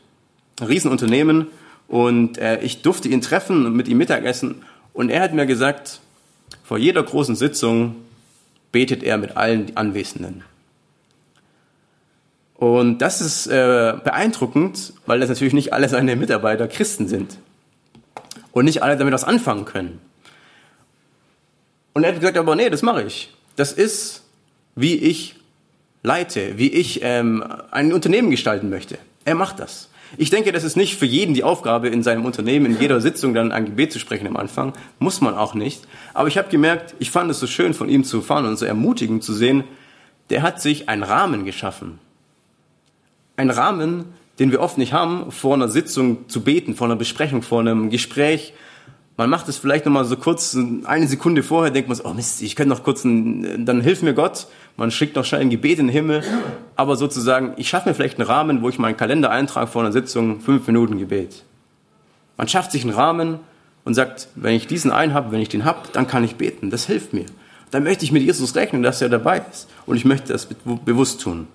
Ein 0.61 0.68
Riesenunternehmen 0.68 1.49
und 1.88 2.38
äh, 2.38 2.61
ich 2.62 2.83
durfte 2.83 3.09
ihn 3.09 3.20
treffen 3.20 3.66
und 3.66 3.75
mit 3.75 3.88
ihm 3.88 3.99
Mittagessen 3.99 4.62
und 4.92 5.11
er 5.11 5.23
hat 5.23 5.35
mir 5.35 5.46
gesagt, 5.46 6.01
vor 6.64 6.79
jeder 6.79 7.03
großen 7.03 7.37
Sitzung 7.37 7.96
betet 8.73 9.03
er 9.03 9.18
mit 9.18 9.37
allen 9.37 9.77
Anwesenden. 9.77 10.44
Und 12.61 12.99
das 12.99 13.23
ist 13.23 13.46
äh, 13.46 13.94
beeindruckend, 14.05 14.92
weil 15.07 15.18
das 15.18 15.31
natürlich 15.31 15.55
nicht 15.55 15.73
alle 15.73 15.88
seine 15.88 16.14
Mitarbeiter 16.14 16.68
Christen 16.68 17.09
sind 17.09 17.38
und 18.53 18.66
nicht 18.66 18.83
alle 18.83 18.99
damit 18.99 19.14
was 19.14 19.25
anfangen 19.25 19.64
können. 19.64 19.99
Und 21.94 22.05
er 22.05 22.11
hat 22.11 22.20
gesagt, 22.20 22.37
aber 22.37 22.57
nee, 22.57 22.68
das 22.68 22.83
mache 22.83 23.03
ich. 23.03 23.35
Das 23.57 23.73
ist, 23.73 24.25
wie 24.77 24.94
ich 24.96 25.37
leite, 26.03 26.59
wie 26.59 26.68
ich 26.68 27.01
ähm, 27.03 27.42
ein 27.70 27.94
Unternehmen 27.94 28.31
gestalten 28.31 28.68
möchte. 28.68 28.99
Er 29.25 29.37
macht 29.37 29.59
das. 29.59 29.88
Ich 30.18 30.29
denke, 30.29 30.53
das 30.53 30.62
ist 30.62 30.77
nicht 30.77 30.99
für 30.99 31.07
jeden 31.07 31.33
die 31.33 31.44
Aufgabe, 31.44 31.88
in 31.88 32.03
seinem 32.03 32.27
Unternehmen 32.27 32.66
in 32.66 32.79
jeder 32.79 33.01
Sitzung 33.01 33.33
dann 33.33 33.53
ein 33.53 33.64
Gebet 33.64 33.90
zu 33.90 33.99
sprechen 33.99 34.27
am 34.27 34.37
Anfang. 34.37 34.75
Muss 34.99 35.23
man 35.23 35.35
auch 35.35 35.55
nicht. 35.55 35.85
Aber 36.12 36.29
ich 36.29 36.37
habe 36.37 36.51
gemerkt, 36.51 36.94
ich 36.99 37.11
fand 37.11 37.31
es 37.31 37.40
so 37.40 37.46
schön 37.46 37.73
von 37.73 37.88
ihm 37.88 38.05
zu 38.05 38.20
fahren 38.20 38.44
und 38.44 38.59
so 38.59 38.66
ermutigend 38.66 39.25
zu 39.25 39.33
sehen, 39.33 39.64
der 40.29 40.42
hat 40.42 40.61
sich 40.61 40.90
einen 40.90 41.05
Rahmen 41.05 41.46
geschaffen 41.46 41.99
ein 43.40 43.50
Rahmen, 43.50 44.05
den 44.38 44.53
wir 44.53 44.61
oft 44.61 44.79
nicht 44.79 44.92
haben, 44.92 45.33
vor 45.33 45.55
einer 45.55 45.68
Sitzung 45.68 46.29
zu 46.29 46.42
beten, 46.42 46.74
vor 46.74 46.87
einer 46.87 46.96
Besprechung, 46.96 47.42
vor 47.42 47.61
einem 47.61 47.90
Gespräch. 47.90 48.53
Man 49.16 49.29
macht 49.29 49.48
es 49.48 49.57
vielleicht 49.57 49.87
noch 49.87 49.92
mal 49.92 50.05
so 50.05 50.16
kurz, 50.16 50.57
eine 50.85 51.07
Sekunde 51.07 51.42
vorher 51.42 51.70
denkt 51.70 51.88
man 51.88 51.96
so, 51.96 52.05
oh 52.05 52.14
Mist, 52.14 52.42
ich 52.42 52.55
könnte 52.55 52.74
noch 52.74 52.85
kurz, 52.85 53.05
ein, 53.05 53.66
dann 53.66 53.81
hilft 53.81 54.03
mir 54.03 54.14
Gott. 54.14 54.46
Man 54.76 54.90
schickt 54.90 55.16
noch 55.16 55.24
schnell 55.24 55.40
ein 55.40 55.50
Gebet 55.50 55.79
in 55.79 55.87
den 55.87 55.92
Himmel. 55.92 56.22
Aber 56.76 56.96
sozusagen, 56.96 57.55
ich 57.57 57.68
schaffe 57.68 57.88
mir 57.88 57.94
vielleicht 57.94 58.18
einen 58.18 58.29
Rahmen, 58.29 58.62
wo 58.62 58.68
ich 58.68 58.79
meinen 58.79 58.96
Kalender 58.96 59.31
eintrage 59.31 59.66
vor 59.66 59.83
einer 59.83 59.92
Sitzung, 59.92 60.40
fünf 60.40 60.66
Minuten 60.66 60.98
Gebet. 60.98 61.44
Man 62.37 62.48
schafft 62.48 62.72
sich 62.72 62.83
einen 62.83 62.94
Rahmen 62.94 63.40
und 63.85 63.94
sagt, 63.94 64.29
wenn 64.37 64.55
ich 64.55 64.66
diesen 64.66 64.90
einen 64.90 65.12
habe, 65.12 65.33
wenn 65.33 65.40
ich 65.40 65.48
den 65.48 65.64
habe, 65.64 65.81
dann 65.92 66.07
kann 66.07 66.24
ich 66.24 66.37
beten. 66.37 66.70
Das 66.70 66.87
hilft 66.87 67.12
mir. 67.12 67.26
Dann 67.70 67.85
möchte 67.85 68.05
ich 68.05 68.12
mit 68.12 68.22
Jesus 68.22 68.55
rechnen, 68.55 68.83
dass 68.83 69.03
er 69.03 69.09
dabei 69.09 69.42
ist. 69.50 69.68
Und 69.87 69.96
ich 69.96 70.05
möchte 70.05 70.33
das 70.33 70.46
bewusst 70.46 71.20
tun. 71.20 71.46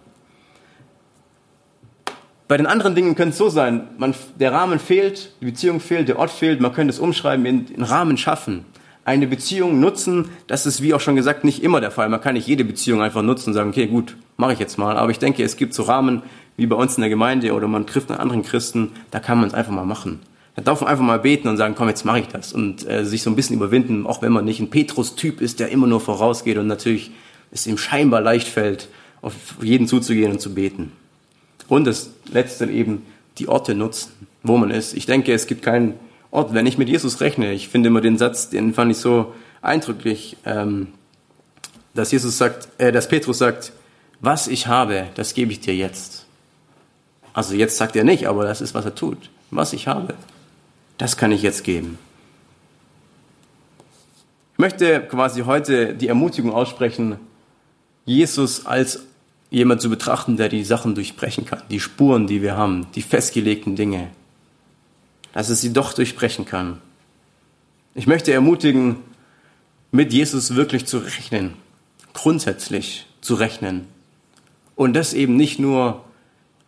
Bei 2.48 2.58
den 2.58 2.68
anderen 2.68 2.94
Dingen 2.94 3.16
könnte 3.16 3.32
es 3.32 3.38
so 3.40 3.50
sein, 3.50 3.88
man, 3.98 4.14
der 4.40 4.52
Rahmen 4.52 4.78
fehlt, 4.78 5.32
die 5.42 5.46
Beziehung 5.46 5.80
fehlt, 5.80 6.08
der 6.08 6.20
Ort 6.20 6.30
fehlt, 6.30 6.62
man 6.62 6.74
könnte 6.74 6.94
es 6.94 7.00
umschreiben, 7.00 7.44
in, 7.46 7.68
in 7.68 7.84
Rahmen 7.84 8.18
schaffen. 8.18 8.66
Eine 9.04 9.26
Beziehung 9.26 9.80
nutzen, 9.80 10.30
das 10.46 10.68
ist 10.68 10.82
wie 10.82 10.94
auch 10.94 11.00
schon 11.00 11.16
gesagt 11.16 11.44
nicht 11.44 11.64
immer 11.64 11.82
der 11.82 11.90
Fall. 11.90 12.08
Man 12.10 12.22
kann 12.22 12.34
nicht 12.36 12.48
jede 12.48 12.64
Beziehung 12.64 13.02
einfach 13.02 13.24
nutzen 13.24 13.50
und 13.50 13.54
sagen, 13.56 13.70
okay, 13.70 13.88
gut, 13.88 14.16
mache 14.38 14.54
ich 14.54 14.60
jetzt 14.60 14.78
mal. 14.78 14.98
Aber 14.98 15.10
ich 15.10 15.18
denke, 15.18 15.44
es 15.44 15.58
gibt 15.58 15.74
so 15.74 15.84
Rahmen 15.84 16.22
wie 16.56 16.68
bei 16.68 16.76
uns 16.76 16.98
in 16.98 17.02
der 17.02 17.10
Gemeinde 17.10 17.52
oder 17.54 17.68
man 17.68 17.88
trifft 17.88 18.12
einen 18.12 18.20
anderen 18.20 18.44
Christen, 18.44 18.92
da 19.10 19.20
kann 19.20 19.40
man 19.40 19.48
es 19.48 19.54
einfach 19.56 19.72
mal 19.72 19.86
machen. 19.86 20.20
Da 20.56 20.62
darf 20.62 20.82
man 20.82 20.90
einfach 20.90 21.04
mal 21.04 21.20
beten 21.20 21.48
und 21.48 21.58
sagen, 21.58 21.74
komm, 21.76 21.90
jetzt 21.90 22.06
mache 22.06 22.20
ich 22.20 22.28
das 22.28 22.54
und 22.54 22.88
äh, 22.88 23.06
sich 23.06 23.24
so 23.24 23.30
ein 23.30 23.36
bisschen 23.36 23.56
überwinden, 23.56 24.06
auch 24.06 24.22
wenn 24.22 24.32
man 24.32 24.46
nicht 24.46 24.60
ein 24.60 24.70
Petrus-Typ 24.70 25.42
ist, 25.42 25.60
der 25.60 25.70
immer 25.70 25.88
nur 25.88 26.00
vorausgeht 26.00 26.58
und 26.58 26.68
natürlich 26.68 27.12
es 27.52 27.68
ihm 27.68 27.78
scheinbar 27.78 28.22
leicht 28.22 28.48
fällt, 28.48 28.88
auf 29.22 29.34
jeden 29.62 29.88
zuzugehen 29.88 30.32
und 30.32 30.40
zu 30.40 30.54
beten. 30.54 30.92
Und 31.68 31.86
das 31.86 32.10
Letzte 32.26 32.66
eben 32.66 33.06
die 33.38 33.48
Orte 33.48 33.76
nutzen, 33.76 34.28
wo 34.44 34.58
man 34.58 34.72
ist. 34.72 34.94
Ich 34.94 35.06
denke, 35.06 35.34
es 35.34 35.48
gibt 35.48 35.64
keinen 35.64 36.00
Ort, 36.32 36.54
wenn 36.54 36.66
ich 36.66 36.78
mit 36.78 36.90
Jesus 36.90 37.22
rechne. 37.22 37.54
Ich 37.54 37.70
finde 37.70 37.88
immer 37.88 38.02
den 38.02 38.18
Satz, 38.18 38.50
den 38.50 38.74
fand 38.74 38.92
ich 38.92 38.98
so 38.98 39.34
eindrücklich, 39.62 40.38
ähm, 40.46 40.88
dass 41.94 42.12
Jesus 42.12 42.38
sagt, 42.38 42.70
äh, 42.78 42.92
dass 42.92 43.08
Petrus 43.08 43.38
sagt, 43.38 43.72
was 44.20 44.48
ich 44.48 44.68
habe, 44.68 45.08
das 45.16 45.34
gebe 45.34 45.52
ich 45.52 45.60
dir 45.60 45.76
jetzt. 45.76 46.26
Also 47.34 47.54
jetzt 47.54 47.78
sagt 47.78 47.96
er 47.96 48.04
nicht, 48.04 48.28
aber 48.28 48.46
das 48.46 48.62
ist, 48.62 48.74
was 48.74 48.86
er 48.86 48.96
tut. 48.96 49.30
Was 49.52 49.74
ich 49.74 49.88
habe, 49.88 50.14
das 50.98 51.18
kann 51.18 51.32
ich 51.32 51.42
jetzt 51.42 51.64
geben. 51.64 51.98
Ich 54.54 54.60
möchte 54.60 55.02
quasi 55.02 55.42
heute 55.42 55.94
die 55.94 56.08
Ermutigung 56.08 56.54
aussprechen, 56.54 57.20
Jesus 58.06 58.66
als 58.66 59.02
jemand 59.50 59.82
zu 59.82 59.90
betrachten, 59.90 60.38
der 60.38 60.50
die 60.50 60.64
Sachen 60.64 60.96
durchbrechen 60.96 61.46
kann, 61.46 61.62
die 61.70 61.80
Spuren, 61.80 62.28
die 62.28 62.42
wir 62.42 62.58
haben, 62.58 62.88
die 62.96 63.02
festgelegten 63.02 63.76
Dinge, 63.76 64.10
dass 65.34 65.50
es 65.50 65.62
sie 65.62 65.74
doch 65.74 65.94
durchbrechen 65.94 66.46
kann. 66.46 66.80
Ich 67.94 68.08
möchte 68.08 68.34
ermutigen, 68.34 68.98
mit 69.92 70.12
Jesus 70.12 70.56
wirklich 70.56 70.86
zu 70.86 70.98
rechnen, 70.98 71.54
grundsätzlich 72.14 73.06
zu 73.22 73.36
rechnen. 73.36 73.88
Und 74.76 74.94
das 74.94 75.14
eben 75.14 75.38
nicht 75.38 75.60
nur 75.60 76.04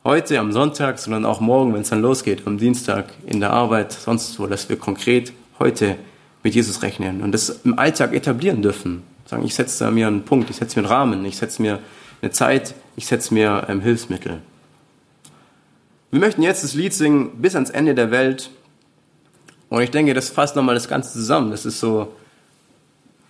heute 0.04 0.40
am 0.40 0.54
Sonntag, 0.54 1.00
sondern 1.00 1.26
auch 1.26 1.42
morgen, 1.42 1.74
wenn 1.74 1.82
es 1.82 1.90
dann 1.90 2.02
losgeht, 2.02 2.48
am 2.48 2.58
Dienstag 2.58 3.13
in 3.26 3.42
der 3.42 3.52
Arbeit, 3.52 3.92
sonst 3.92 4.40
wo, 4.40 4.48
dass 4.48 4.70
wir 4.70 4.78
konkret 4.78 5.34
heute 5.60 5.98
mit 6.44 6.56
Jesus 6.56 6.82
rechnen 6.82 7.22
und 7.22 7.34
das 7.34 7.50
im 7.50 7.78
Alltag 7.78 8.13
etablieren 8.13 8.62
dürfen. 8.62 9.04
Sagen, 9.26 9.44
ich 9.44 9.54
setze 9.54 9.84
da 9.84 9.92
mir 9.92 10.08
einen 10.08 10.24
Punkt, 10.24 10.50
ich 10.50 10.56
setze 10.56 10.80
mir 10.80 10.88
einen 10.88 10.94
Rahmen, 10.94 11.26
ich 11.26 11.36
setze 11.36 11.62
mir 11.62 11.80
eine 12.21 12.32
Zeit, 12.32 12.75
ich 12.95 13.08
setze 13.08 13.34
mir 13.34 13.67
ähm, 13.69 13.82
Hilfsmittel. 13.82 14.41
Wir 16.10 16.19
möchten 16.19 16.41
jetzt 16.41 16.63
das 16.63 16.73
Lied 16.73 16.93
singen 16.93 17.41
bis 17.41 17.56
ans 17.56 17.69
Ende 17.69 17.93
der 17.93 18.12
Welt. 18.12 18.49
Und 19.69 19.82
ich 19.82 19.91
denke, 19.91 20.13
das 20.13 20.30
fasst 20.30 20.56
nochmal 20.56 20.75
das 20.75 20.88
Ganze 20.88 21.12
zusammen. 21.12 21.51
Das 21.51 21.65
ist 21.65 21.80
so, 21.80 22.13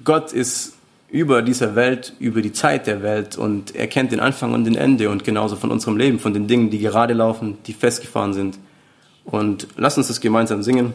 Gott 0.04 0.32
ist 0.32 0.74
über 1.10 1.42
dieser 1.42 1.76
Welt, 1.76 2.14
über 2.20 2.42
die 2.42 2.52
Zeit 2.52 2.86
der 2.86 3.02
Welt 3.02 3.38
und 3.38 3.76
er 3.76 3.88
kennt 3.88 4.12
den 4.12 4.20
Anfang 4.20 4.54
und 4.54 4.66
den 4.66 4.76
Ende 4.76 5.10
und 5.10 5.24
genauso 5.24 5.56
von 5.56 5.72
unserem 5.72 5.98
Leben, 5.98 6.20
von 6.20 6.34
den 6.34 6.48
Dingen, 6.48 6.70
die 6.70 6.80
gerade 6.80 7.14
laufen, 7.14 7.58
die 7.66 7.74
festgefahren 7.74 8.34
sind. 8.34 8.60
Und 9.24 9.68
lass 9.78 9.98
uns 9.98 10.08
das 10.08 10.22
gemeinsam 10.22 10.64
singen. 10.64 10.94